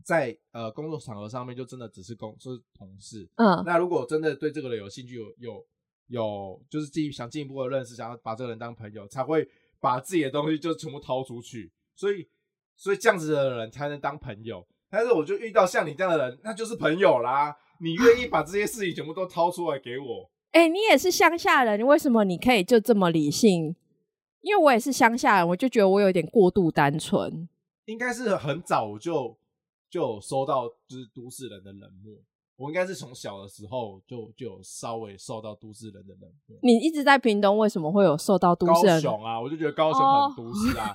[0.03, 3.27] 在呃工作场合上面就真的只是工就是同事。
[3.35, 5.65] 嗯，那如果真的对这个人有兴趣，有有
[6.07, 9.47] 有就是进想进一步的认识，想要把这个人当朋友，才会
[9.79, 11.71] 把自己的东西就全部掏出去。
[11.95, 12.27] 所以
[12.75, 14.67] 所以这样子的人才能当朋友。
[14.89, 17.55] 但是我就遇到像你这样的人，那就是朋友啦。
[17.81, 20.29] 你愿意把这些事情全部都掏出来给我？
[20.51, 23.75] 哎、你也是乡下人，为什么你可以就这么理性？
[24.41, 27.47] 因为我也是乡下人，我就觉得我有点过度单纯。
[27.85, 29.38] 应该是很早就
[29.89, 32.13] 就收到就是都市人的冷漠。
[32.60, 36.58] 我应该是从小的时候就就有稍微受到都市人的冷漠。
[36.62, 38.95] 你一直在屏东，为什么会有受到都市人？
[38.98, 40.91] 高雄啊，我就觉得高雄很都市啊，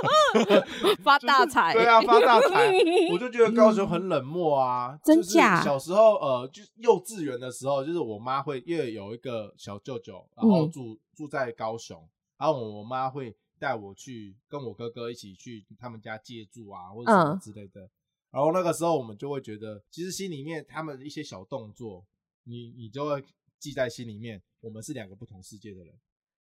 [1.04, 1.84] 发大财、就是。
[1.84, 2.72] 对啊，发大财。
[3.12, 5.62] 我就觉得高雄很冷漠啊， 真假？
[5.62, 12.02] 小时候呃，就幼稚园的时候，就是我妈会因为有一个小舅舅，然后住、嗯、住在高雄，
[12.38, 17.86] 然后我妈会带我去跟我哥哥一起去他们家借住啊，或者什么之类的。
[18.30, 22.06] 嗯然后那个时候，我们就会觉得，其实心里面他们的一些小动作，
[22.44, 23.24] 你你就会
[23.58, 24.42] 记在心里面。
[24.60, 25.94] 我们是两个不同世界的人，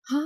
[0.01, 0.17] 哈，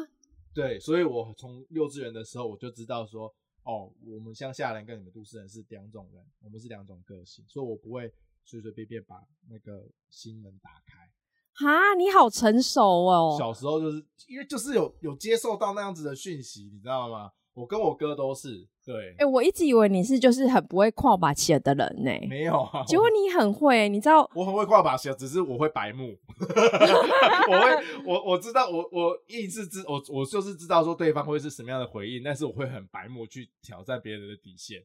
[0.55, 8.11] 对，所以我从幼稚园的时候我就知道说，哦，我们乡下人跟你们都市人是两种人，我们是两种个性，所以我不会
[8.43, 11.11] 随随便便把那个心门打开。
[11.53, 13.35] 哈，你好成熟哦。
[13.37, 17.31] 小时候就是因为就是有有接受到那样子的讯息，你知道吗？
[17.55, 19.09] 我跟我哥都是对。
[19.13, 22.27] 哎、欸，我一直以为你是就是很不会跨把鞋的人呢、欸。
[22.27, 24.29] 没有啊，结果你很会，你知道？
[24.35, 26.15] 我很会跨把鞋，只是我会白目。
[26.37, 34.83] 我会，我我知道，我我意思知，我我就是知道说对方会是什么样的回应，但是我会很白目去挑战别人的底线，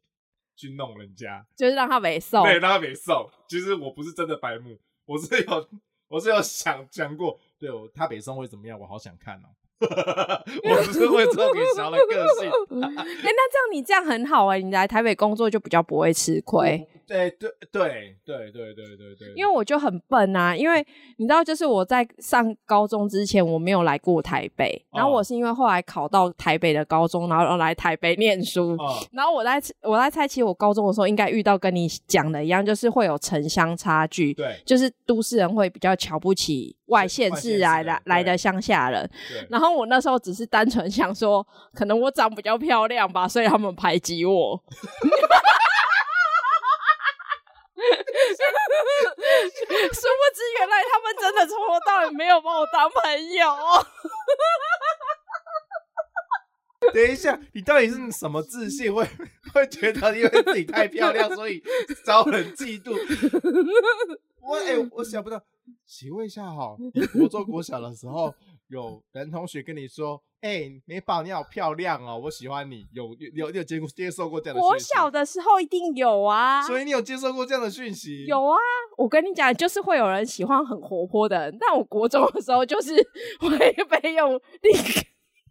[0.57, 2.43] 去弄人家，就是让他没送。
[2.45, 3.29] 对，让他没送。
[3.49, 5.69] 其实我不是真的白目，我是有。
[6.11, 8.77] 我是有想讲过，对我他北宋会怎么样？
[8.77, 9.47] 我好想看哦。
[10.71, 12.51] 我不是会特别小的个性。
[12.83, 16.87] 哎、欸，那这样你这样很好哎、欸，你来台北工作就比较不会吃亏。
[17.07, 39.11] 对对对对对对对对，因为我就很笨啊，因为你知道，就是我在上高中之前我没有来过台北，然后我是因为后来考到台北的高中，然后来台北念书，哦、然后我在我在猜，其实我高中的时候应该遇到跟你讲的一样，就是会有城乡差距，对，就是都市人会比较瞧不起外县市来的来的乡下人，
[39.49, 44.63] 然后我那时候只是单纯想说，可能我长比较漂亮吧，所以他们排挤我。
[47.81, 47.87] 殊
[49.91, 53.57] 不知，原来他们真的从头到尾没有把我当朋友。
[56.93, 59.07] 等一下，你到底是什么自信会
[59.55, 61.63] 会觉得因为自己太漂亮，所以
[62.05, 62.95] 招人嫉妒？
[64.41, 65.41] 我哎、欸，我想不到，
[65.93, 68.33] 请问一下哈，你国中 国小的时候，
[68.69, 70.23] 有男同学跟你说？
[70.41, 72.87] 哎、欸，美宝，你好漂亮哦，我喜欢你。
[72.95, 74.63] 有有有，有接接受过这样的？
[74.65, 76.63] 我小的时候一定有啊。
[76.63, 78.25] 所以你有接受过这样的讯息？
[78.27, 78.57] 有啊，
[78.97, 82.95] 我跟你讲，就是会有人喜欢很活泼的人，但我国中的时候就是
[83.41, 85.01] 会 被用立可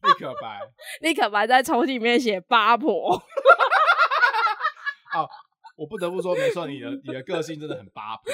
[0.07, 0.59] 立可白，
[1.01, 3.21] 立可白在抽屉里面写八婆。
[5.79, 8.31] 哦，我不得不说，没错，你的你的个性真的很八婆。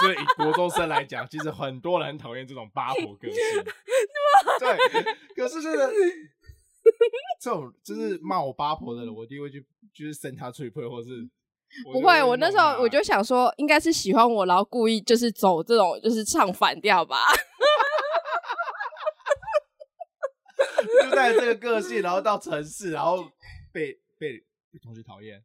[0.00, 3.36] 所以以国中生来讲，其实很多人很讨厌这种八婆个性。
[4.58, 4.76] 对，
[5.36, 5.92] 可是真的，
[7.40, 11.08] 这种就是骂我八婆的人，我一定会去，就是生他脆皮，或是
[11.92, 12.22] 不会。
[12.22, 17.18] 我那时候我就想说，应该是喜欢我，然后故意就是走这种，就是唱反调吧。
[21.04, 23.24] 就带着这个个性，然后到城市，然后
[23.72, 24.38] 被被
[24.72, 25.40] 被同学讨厌。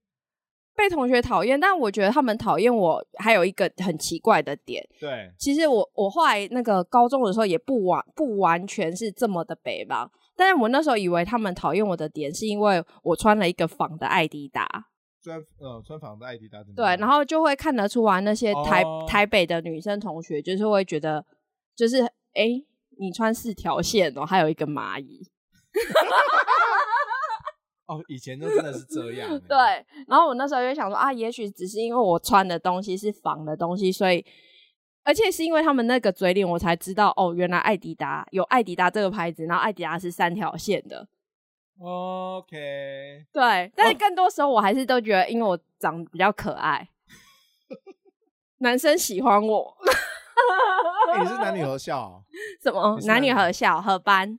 [0.77, 4.87] 被同学讨厌，但我觉得他们讨厌我还有一个很奇怪的点。
[4.99, 14.67] 对，其实我我后来那个高中的时候也不完不完全是这么的北吧，但是我那时候以为他们讨厌我的点是因为我穿了一个仿的艾迪达，
[15.23, 21.25] 穿呃穿仿的艾迪达，对，然后就会看得出来那些台、哦、台北的女生同学就是会觉得
[21.75, 22.65] 就是哎、欸，
[22.99, 25.27] 你穿四条线哦，还有一个蚂蚁。
[27.87, 29.29] 哦，以前都真的是这样。
[29.47, 29.57] 对，
[30.07, 34.25] 然后我那时候就想说啊，也许只是因为我穿的东西是仿的东西，所以，
[35.03, 41.07] 而且是因为他们那个嘴脸，我才知道哦，原来艾迪达有艾迪达这个牌子，然后艾迪达是三条线的。
[41.79, 43.25] OK。
[43.31, 46.89] 对，但是更多时候我还是都觉得，因为我长得比较可爱，
[48.59, 49.77] 男生喜欢我。
[51.13, 52.23] 欸、你是男女合校、喔？
[52.61, 52.99] 什么？
[53.05, 54.37] 男女合校合班？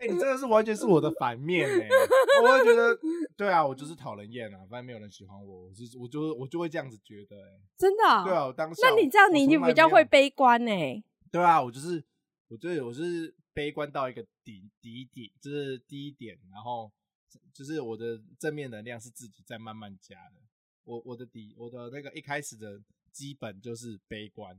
[0.00, 1.88] 哎、欸，你真的是完全是我的反面哎！
[2.42, 2.98] 我会觉得，
[3.36, 8.24] 对啊，我就是讨人厌啊，反正没有人喜欢我，我是我就我就会这样子觉得哎，真的、喔？
[8.24, 8.80] 对啊，我当时。
[8.82, 11.02] 那你这样，你你比较会悲观哎？
[11.30, 12.02] 对啊，我就是，
[12.48, 16.90] 我就是我是悲观到一个底底底，就是低点，然后
[17.52, 20.36] 就是我的正面能量是自己在慢慢加的。
[20.84, 22.80] 我我的底，我的那个一开始的
[23.12, 24.58] 基本就是悲观。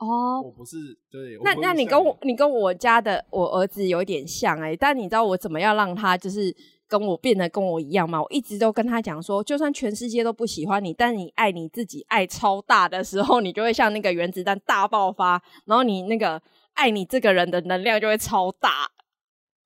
[0.00, 0.76] 哦、oh，我不是
[1.10, 6.56] 对，那那你跟我你跟我家的我儿子有点像哎、欸，但你知道我怎么样让他就是
[6.88, 8.18] 跟我变得跟我一样吗？
[8.18, 16.40] 我一直都跟他讲说，就算全世界都不喜欢你，但你爱你自己爱超大的时候，你就会像那个原子弹大爆发，然后你那个
[16.72, 18.84] 爱你这个人的能量就会超大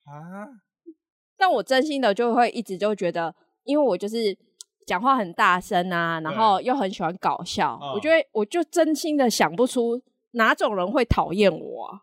[0.03, 0.51] 啊！
[1.39, 4.37] 但我真心的就会一直就觉得，因为我就是
[4.85, 10.03] 讲话很大声啊，然后又很喜欢搞笑，我觉得我就真心的想不出。
[10.35, 12.01] 哪种人会讨厌我啊？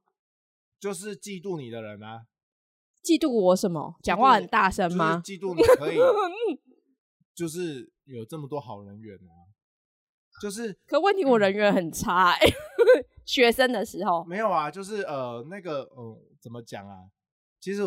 [0.80, 2.26] 就是嫉妒你的人啊！
[3.04, 3.96] 嫉妒我什么？
[4.04, 5.22] 讲话很大声吗？
[5.24, 5.98] 就是、嫉妒你可以，
[7.36, 9.34] 就是有这么多好人缘啊！
[10.41, 12.36] 就是， 可问题我人缘很差。
[13.24, 17.06] 学生的时候没有啊，就是呃那个呃怎么讲啊？
[17.60, 17.84] 其实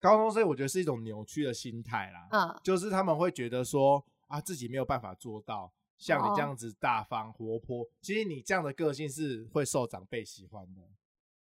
[0.00, 2.28] 高中生我觉得是一种扭曲的心态啦。
[2.30, 5.72] 嗯，就是他们会觉得说啊自己没有办法做到。
[5.98, 10.80] 像你这样子大方活泼，哦，其实你这样的个性是会受长辈喜欢的。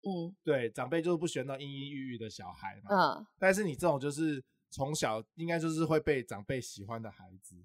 [0.01, 2.89] 嗯，对，长辈就是不喜欢那种阴阴郁郁的小孩嘛。
[2.89, 7.55] 嗯，但是你这种就是从小应该就是会被长辈喜欢的孩子，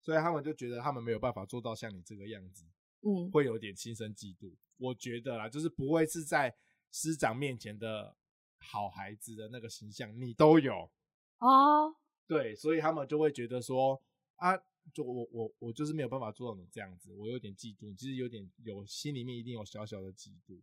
[0.00, 2.64] 所以他们就觉得他们没有办法做到像你这个样子。
[3.02, 4.52] 嗯，会有点心生嫉妒。
[4.76, 6.54] 我觉得啦，就是不会是在
[6.90, 8.16] 师长面前的
[8.58, 10.90] 好孩子的那个形象，你都有
[11.38, 11.94] 哦。
[12.26, 14.00] 对，所以他们就会觉得说
[14.36, 14.56] 啊，
[14.92, 20.58] 就我我我就是没有办法做到你这样子，我有点嫉妒，其实有点有心里面一定有小小的嫉妒。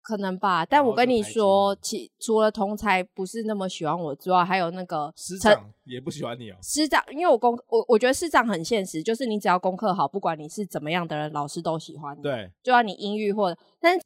[0.00, 6.56] 可能吧，但我跟你说，其除了同才不是那么喜欢我之外，还有那个师长也不喜欢你哦。
[6.62, 12.22] 师长，因为我功我我觉得师长很现实，就是你只要功课好，不管你是怎么样的人，老师都喜欢你。
[12.22, 14.02] 对，就算你英语或者，但是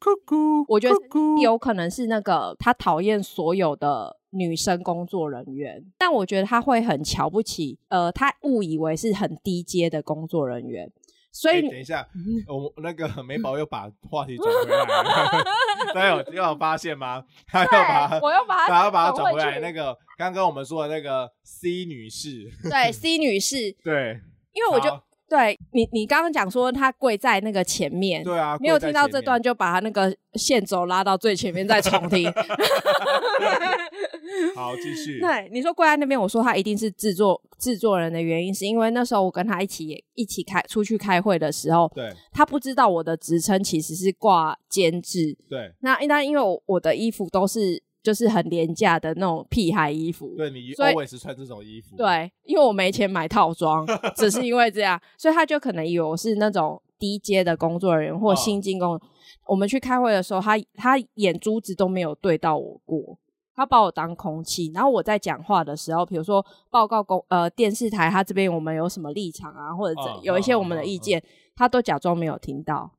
[0.67, 0.95] 我觉得
[1.41, 10.91] 有可能是那个他讨厌所有的女生工作人员，但我觉得他会很瞧不起，呃，他误以为是很低阶的工作人员。
[11.35, 12.07] 所以、欸、等一下，
[12.47, 15.43] 我那个 美宝又把话题转回来了，
[15.91, 17.23] 大家有有发现吗？
[17.47, 19.59] 他又把我又把他，要把它转回来。
[19.59, 24.19] 那个刚刚我们说的那个 C 女士，对 C 女士，对，
[24.53, 24.89] 因为我就
[25.29, 32.31] 对你，你刚刚讲说他跪在那个前面，对啊，没有听到这段就把他那个线轴拉到最前面再重听。
[34.55, 35.19] 好，继续。
[35.19, 45.37] 对，你说跪在那边，我说他一定是制作制作人的原因，是因为那时候我跟他一起一起开出去开会的时候，对，他不知道我的职称其实是挂监制。
[45.49, 51.95] 对，那那因为我我的衣服都是就是很廉价的那种屁孩衣服，对，你 always 穿这种衣服。
[51.95, 58.95] 对，因为我没钱买套装， 只是因为这样，所以他就可能以为我是那种低阶的工作人员或新进工。
[58.95, 59.01] 哦、
[59.47, 63.17] 我们去开会的时候，他他眼珠子都没有对到我过。
[63.55, 71.23] 他把我当空气，然后我在讲话的时候，比如说报告公呃电视台，他这边我们有什么立场啊，或者有一些我们的意见，
[71.55, 72.91] 他都假装没有听到。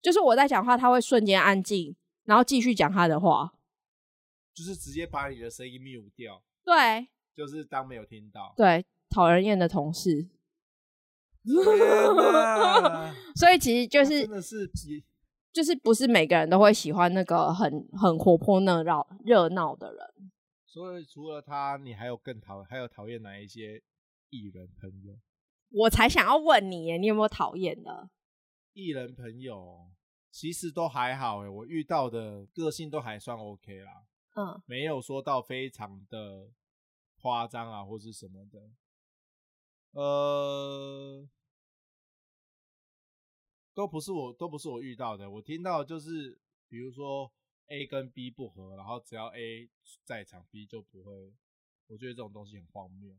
[0.00, 3.52] 就是我在讲话，他会瞬间安静，然后继续讲他的话，
[4.54, 6.42] 就是直接把你的声音 mute 掉。
[6.64, 8.54] 对，就是当没有听到。
[8.56, 10.28] 对，讨人厌的同事。
[13.34, 14.70] 所以其实就是真的是。
[15.52, 20.30] 就是不是每个人都会喜欢那个很很活泼热闹热闹的人。
[20.64, 23.82] 所以除了他，你还有更讨还有讨厌哪一些
[24.28, 25.18] 艺人朋友？
[25.70, 28.10] 我才想要问你耶，你有没有讨厌的
[28.74, 29.90] 艺人朋友？
[30.30, 34.04] 其实都还好诶，我遇到的个性都还算 OK 啦。
[34.34, 36.50] 嗯，没有说到非常的
[37.20, 38.70] 夸张啊，或是什么的。
[39.92, 41.28] 呃。
[43.72, 45.30] 都不是我，都不是我遇到的。
[45.30, 47.32] 我听到就是，比如说
[47.68, 49.70] A 跟 B 不合，然后只要 A
[50.04, 51.32] 在场，B 就不会。
[51.86, 53.16] 我觉得这种东西很荒谬，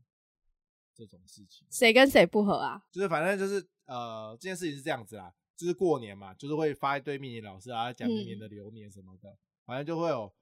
[0.94, 1.66] 这种事情。
[1.70, 2.86] 谁跟谁不合啊？
[2.92, 10.32] 就是反正就是呃，这件事情是这样子啦，就是过年嘛，就是会发一堆命理老师啊，讲明年的流年什么的，嗯、反正就会有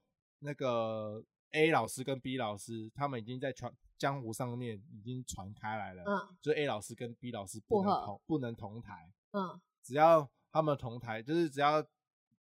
[0.41, 6.03] 那个 A 老师跟 B 老师，他们已经在传江湖上面已经传开来了。
[6.05, 6.35] 嗯。
[6.41, 9.11] 就是 A 老师跟 B 老师不能同不，不能同台。
[9.31, 9.59] 嗯。
[9.81, 11.85] 只要他们同台，就是只要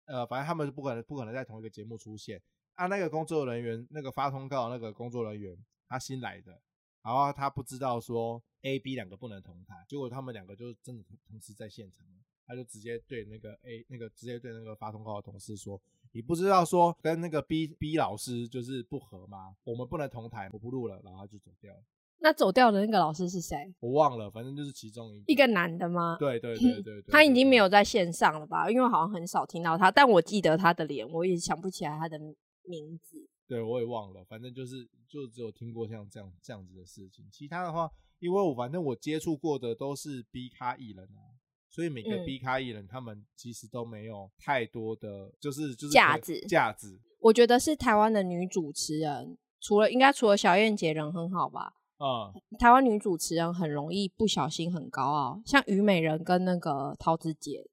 [0.06, 2.42] 呃，反正他们是不可能不可能在同一个节目出现。
[2.74, 6.60] 啊，那个工作人员，那个发通告那个工作人员，他新来的，
[7.02, 12.06] 然后他不知道说 A、B 两个不能同台，结果他们两个就真的同时在现场，
[12.46, 15.80] 他就直接对那个 A 那个直接对那个发通告的同事说
[16.12, 19.54] ：“你不知道说跟那个 B B 老师就是不合吗？
[19.64, 21.80] 我们不能同台，我不录了。”然后他就走掉了。
[22.22, 23.56] 那走掉的那个老师是谁？
[23.80, 26.16] 我忘了，反正就是其中一个，一个男的吗？
[26.18, 28.70] 对对对对对，他已经没有在线上了吧？
[28.70, 32.18] 因为好像很少听到他，但我记得他的脸，我也想不起来他的
[32.64, 33.26] 名字。
[33.48, 37.24] 对，我也忘了，反正就是就只有听过像这样这样子的事情。
[37.32, 41.29] 其他的话，因为我反正我接触过的都是 B 咖艺人啊，
[41.70, 46.98] 所以每个 B 咖艺人他们其实都没有太多的就是就是价值价值。
[47.20, 51.74] 我觉得是台湾的女主持人，除了应该除了小燕姐人很好吧。
[51.98, 57.68] 啊，嗯、台湾女主持人很容易不小心很高傲，像虞美人跟那个陶子姐。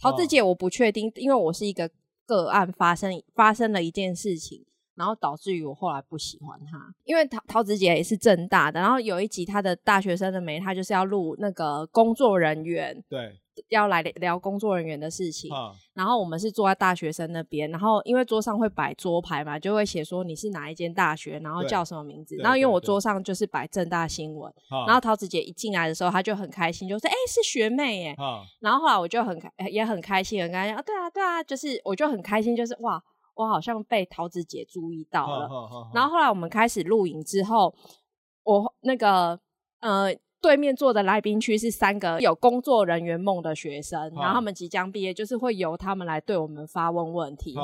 [0.00, 1.90] 陶子姐我不确定，因为我是一个
[2.26, 4.66] 个案发生发生了一件事情，
[4.98, 6.92] 然后导致于我后来不喜欢她。
[7.04, 13.02] 因为陶陶子姐也是正大的，然后有一集她的大学生的媒，她就是要录那个工作人员。
[13.08, 13.38] 对。
[13.70, 28.14] 要来聊工作人员的事情，嗯、然后我们是坐在大学生那边，然后因为桌上会摆桌牌嘛，就会写说你是哪一间大学，然后叫什么名字，然后因为我桌上就是摆正大新闻，嗯、然后陶子姐一进来的时候，她就很开心，就说：“哎、欸，是学妹耶。
[28.16, 33.02] 嗯”然后后来我就很开，也很开心，很开心啊，对啊，对啊，就是我就很开心，就是哇，
[33.38, 35.48] 我好像被桃子姐注意到了。
[35.94, 37.74] 然后后来我们开始录影之后，
[38.44, 39.40] 我那个
[39.80, 40.14] 呃。
[40.40, 47.56] 对面坐的来宾区是三个有工作人员梦的学生，然后他们即将毕业，就是会由他们来对我们发问问题。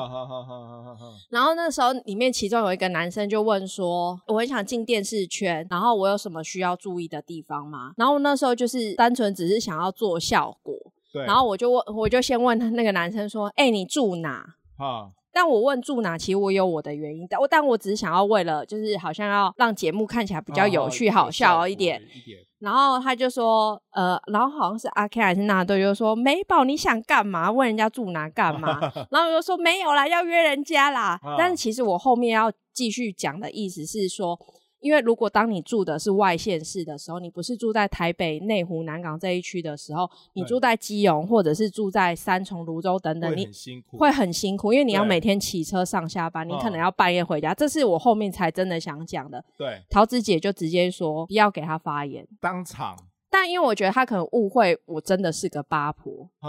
[1.30, 10.74] 然后那时候里面其中有一个男生就问说：“我很想进电视圈，然后我有什么需要注意的地方吗？”然后那时候就是单纯只是想要做效果。
[11.12, 14.44] 对，然后我就问，我就先问他那个男生说：“哎、欸，你住哪？”
[14.78, 15.12] 啊。
[15.34, 22.00] 但我问住哪，其实我有我的原因，但我但我只是想要为了，就是好像要让节目看起来比较有趣、好笑一点。
[22.14, 22.38] 一点。
[22.60, 27.50] 然后他就说，呃，然后好像是阿 K 还是那对，就说美宝你想干嘛？
[27.50, 28.80] 问人家住哪干嘛？
[29.10, 31.20] 然后我就说没有啦，要约人家啦。
[31.36, 34.38] 但是其实我后面要继续讲的意思是说。
[34.84, 43.48] 因为如果当你住的是外县市的时候，你不是住在台北、内湖、南港这一区的时候，你住在基隆或者是住在三重、芦洲等等，你
[43.92, 47.54] 会很辛苦，因为你要每天骑车上下班，你可能要半夜回家。
[47.54, 49.42] 这是我后面才真的想讲的。
[49.56, 52.94] 对，桃子姐就直接说不要给他发言，当场。
[53.30, 56.28] 但因为我觉得他可能误会我真的是个八婆。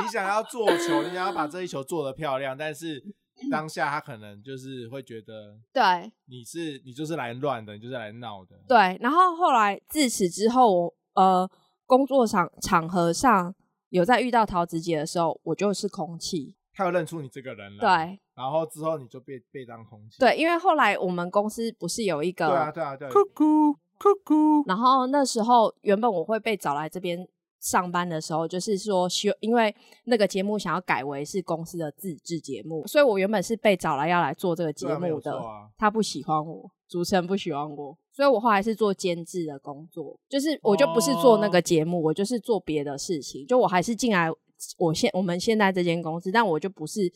[0.00, 3.04] 你想要做球，你想要把这一球做得漂亮，但是。
[3.50, 8.98] 当下他可能就是会觉得， 对，你是你就是来乱的，你就是来闹的，对。
[9.00, 11.48] 然后后来自此之后，呃，
[11.86, 13.54] 工作场场合上
[13.90, 16.56] 有在遇到桃子姐的时候，我就是空气。
[16.74, 18.20] 他有认出你这个人了，对。
[18.34, 20.36] 然后之后你就被被当空气，对。
[20.36, 24.64] 因为后来我们公司不是有一个，对啊对啊对，酷酷酷酷。
[24.66, 27.28] 然后那时候原本我会被找来这边。
[27.68, 29.06] 上班的时候，就是说，
[29.40, 35.36] 因为那个节目想要改为是公司的自制节目，所以我原本是被找来要来做这个节目的。
[35.36, 43.46] 啊、他不喜欢我，主持人不喜欢我，所以我后来是做监制的工作，就是我就不是做那个节目，哦、我就是做别的事情。
[43.46, 44.30] 就我还是进来，
[44.78, 47.12] 我现我们现在这间公司，但我就不是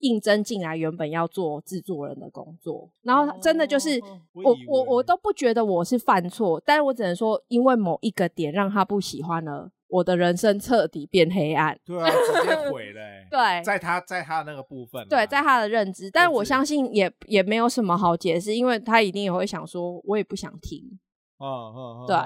[0.00, 2.90] 应征进来原本要做制作人的工作。
[3.02, 9.70] 然后真的就是、哦、我我我都不觉得我是犯错，但是我只能说，因为某一个点让他不喜欢了。
[9.92, 13.28] 我的人生彻底变黑暗，对啊，直接毁了、欸。
[13.30, 20.98] 对，在他在他的那个部分，对，在他的认知，但我相信也也没有什么好解释，因为他一定也会想说，我也不想听。
[21.38, 22.16] 嗯嗯嗯，对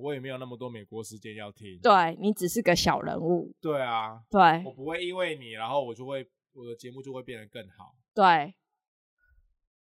[0.00, 1.78] 我也没有那么多美国时间要听。
[1.80, 3.54] 对，你只是个小人物。
[3.60, 7.94] 对啊，对，我不会因为你，然后我就会我的节目就会变得更好。
[8.12, 8.54] 对。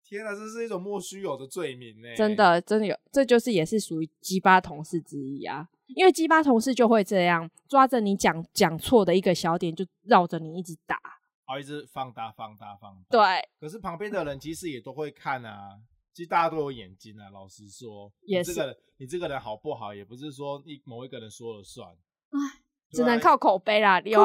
[0.07, 2.15] 天啊，这是一种莫须有的罪名呢！
[2.15, 5.67] 真的，真的有，这就是也是属于鸡巴同事之一啊。
[5.87, 10.99] 因为鸡巴同事就会这样抓着你讲讲错的一个小点，就绕着你一直打，
[11.45, 13.05] 好，一直放大、放大、放大。
[13.09, 13.49] 对。
[13.59, 15.79] 可是旁边的人其实也都会看啊，
[16.13, 17.29] 其实大家都有眼睛啊。
[17.29, 18.51] 老实说，也是。
[18.51, 21.89] 你这个你这个人好不好，也不是说一某一个人说了算。
[22.31, 22.64] 唉。
[22.91, 24.23] 只能靠口碑啦，你有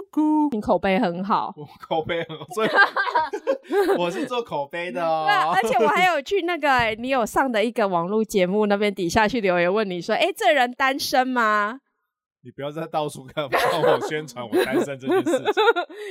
[0.53, 2.69] 你口碑很好，我口碑很好，所以
[3.99, 5.27] 我是做口碑的哦。
[5.55, 11.81] 而且我还有去那个、欸、你有上的一个网络节目那边底下去留言问你说，哎、欸，这人单身吗？
[12.43, 15.45] 你不要再到处看帮我宣传我单身这件事情。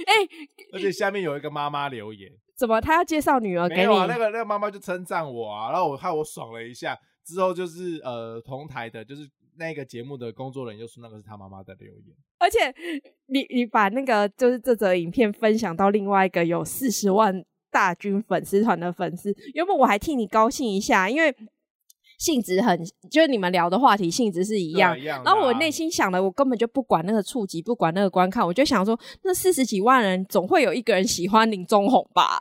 [0.05, 0.29] 哎、欸，
[0.73, 3.81] 而且下面有一个妈妈留言，怎么她要介绍女儿给你？
[3.81, 9.29] 没有啊，那个那个妈妈就称赞我啊，然后我害我爽了一下，之后就是呃同台的，就是。
[9.59, 12.73] 那个节目的工作人员又说那个是他妈妈的留言，而且
[13.27, 21.35] 你你把那个就是这则影片分享到另外一个有四十万大军粉丝团的粉丝，原本我还替你高兴一下，因为
[22.17, 22.79] 性质很
[23.11, 32.39] 就是你们聊的话题性质是一样，一样啊、然后我内心想的我根本就不管那个触及，不管那个观看，我就想说那四十几万人总会有一个人喜欢林中红吧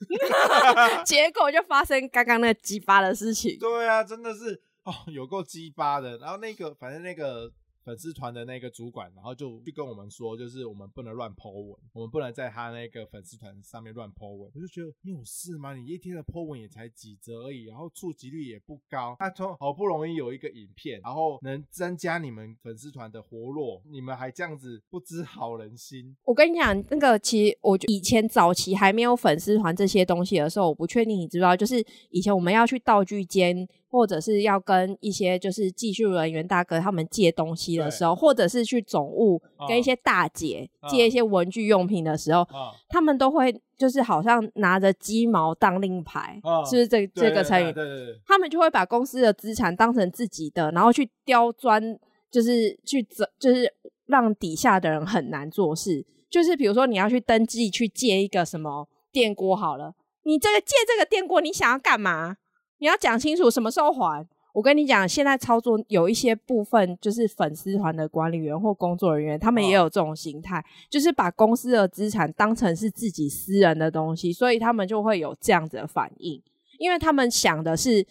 [1.04, 4.62] 结果就发生刚刚那个激发的事情，对啊，真的是。
[4.88, 7.52] 哦，有够鸡巴的，然后那个，反正那个。
[7.84, 14.50] 粉丝团的那个主管，然后就去跟我们说，就是我们不能乱 po 文，我们不能在他那个粉丝团上面乱 po 文。
[14.54, 15.74] 我就觉得你有事吗？
[15.74, 19.16] 你一天的 po 文也才几则而已，然后触及率也不高。
[19.18, 26.14] 他说好不容易有一个影片，然后能增加你们粉丝团的活络，你们还这样子不知好人心。
[26.24, 42.46] 我跟你讲，那个其实我以前早期还没有粉丝团这些东西的时候，我不确定你知不知道，就是以前我们要去道具间，或者是要跟一些就是技术人员大哥他们借东西的时候，或者是去总务跟一些大姐借一些文具用品的时候，
[42.88, 47.72] 他们都会就是好像拿着鸡毛当令牌，是不是这这个成语？
[47.72, 51.98] 对对对，他们就会把公司的资产当成自己的，然后去刁钻，
[52.30, 53.02] 就是去
[53.38, 53.72] 就是
[54.06, 56.04] 让底下的人很难做事。
[56.28, 62.36] 就是比如说你要去登记去借一个什么电锅好了，你这个借这个电锅，你想要干嘛？
[62.78, 64.26] 你要讲清楚什么时候还。
[64.54, 76.42] 我跟你讲，现在操作有一些部分，就是粉丝团的管理员或工作人员，他们也有这种心态，就是把公司的资产当成是自己私人的东西，所以他们就会有这样子的反应，
[76.78, 78.04] 因为他们想的是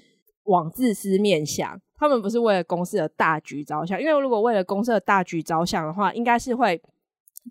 [0.43, 3.99] 往自私面想，他们不是为了公司的大局着想。
[3.99, 6.81] 因为如果为了公司的大局着想的话，应该是会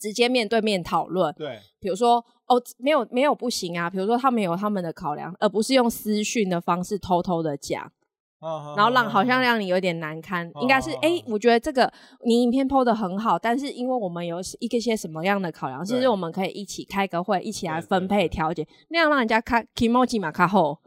[0.01, 1.35] 直接面对面讨论。
[1.37, 7.91] 对，比如说哦，没有没有不行啊，比如说他们有他们的考量，而不是用私讯的方式偷偷的讲。
[8.77, 11.93] 然后让好像让你有点难堪，哦、应该是哎、欸，我觉得这个
[12.25, 20.79] 你影片 PO 的很好，但是因为我们有一个些什么样的考量，其实我们可以一起开个会，一起来分配调节，那样让人家看 kimochi 嘛卡后。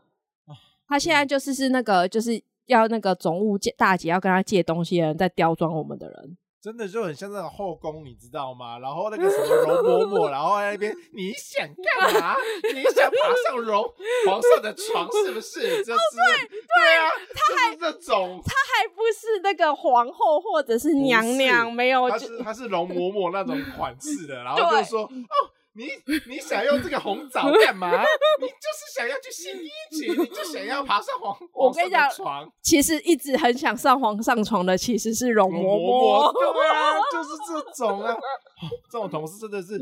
[0.88, 6.38] 他现在就是是那个就是要那个总务借大姐要跟他借东西的人，在刁钻我们的人。
[6.62, 8.80] 真的就很像那种后宫，你知道吗？
[8.80, 12.36] 然后那个什么容嬷嬷，然后在那边你想干嘛？
[12.74, 13.84] 你想爬上容
[14.28, 15.62] 皇上的床是不是？
[15.84, 25.51] 这是对，对啊，他还这种，他还不是那个皇后或者是娘娘，没有，他是他是容嬷嬷那种款式的，然后就说哦。
[25.80, 27.89] 你你想用这个红枣干嘛？
[28.41, 32.51] 你就是想要去新衣裙，你就想要爬上皇皇 上的床。
[32.61, 36.34] 其实一直很想上皇上床的，其实是容嬷嬷。
[36.34, 38.13] 对啊，就是这种啊，
[38.91, 39.75] 这种同事真的是，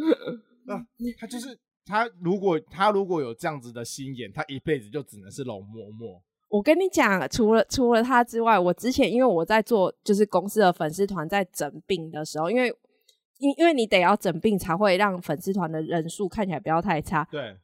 [0.68, 0.78] 啊，
[1.20, 6.22] 他就是他，如果他如果有这样子的心眼，他一辈子就只能是容嬷嬷。
[6.50, 12.72] 我跟你讲，除了除了他之外，我之前因为我在做就是公司的粉丝团在整病的时候，因为。
[13.40, 17.28] 因因为你得要整病，才会让粉丝团的人数看起来不要太差。
[17.32, 17.56] 对，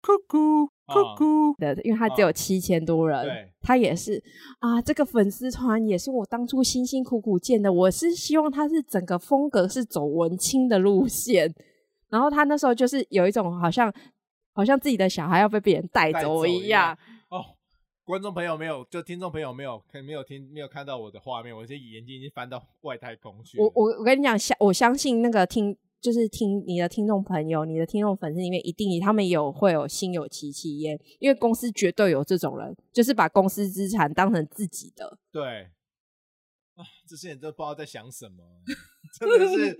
[0.00, 3.22] 酷酷酷酷的，因为他只有七千多人。
[3.24, 4.22] 对，他也是
[4.58, 7.72] 啊，这个粉丝团也是我当初辛辛苦苦建的。
[7.72, 11.52] 我是希望他是整个风格是走文青的路线，
[12.10, 13.92] 然后他那时候就是有一种好像
[14.52, 16.96] 好像自己的小孩要被别人带走一样。
[18.04, 21.56] 观众朋友没有，就听众朋友没有，可能没有听，没有看到我的画面。
[21.56, 23.64] 我这眼睛已经翻到外太空去了。
[23.64, 35.18] 我我我跟你讲，相我相信那个听，就是听你的听众朋友，你的听众粉丝里面，一定他们有会有心有戚戚焉，因为公司绝对有这种人，就是把公司资产当成自己的。
[35.30, 35.70] 对，
[36.74, 38.42] 啊，这些人都不知道在想什么，
[39.20, 39.78] 真的是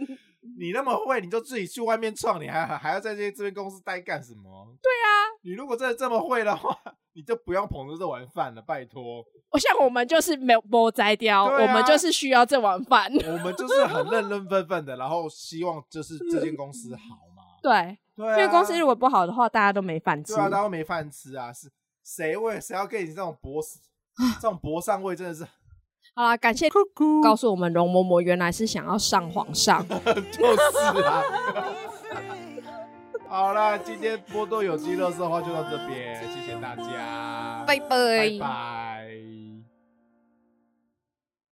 [0.58, 4.76] 你那么会，你就自己去外面创，你还还要在这这边公司待干什么？
[4.80, 5.10] 对啊，
[5.42, 6.76] 你如果真的这么会的话。
[7.14, 9.22] 你就不用捧着这碗饭了，拜托。
[9.50, 13.12] 我像我们就是没有剥摘掉，啊、我们就是需要这碗饭。
[13.26, 17.42] 我们就是很认认分分的，然后希望就是这间公司好嘛。
[17.62, 20.32] 对，对、啊，因为公司如果不好的话，大家都没饭吃。
[20.32, 21.52] 对啊，大家都没饭吃啊！
[21.52, 21.70] 是
[22.02, 23.60] 谁为谁要给你这种博
[24.40, 25.44] 这种博上位，真的是。
[26.14, 29.86] 好啦，感谢酷酷告诉我们容嬷嬷原来是想要上皇上，
[30.32, 31.22] 就是啊。
[33.32, 37.88] 好啦，今天波多有机乐色话就到这边，谢谢大家，拜拜。
[37.88, 38.81] 拜拜。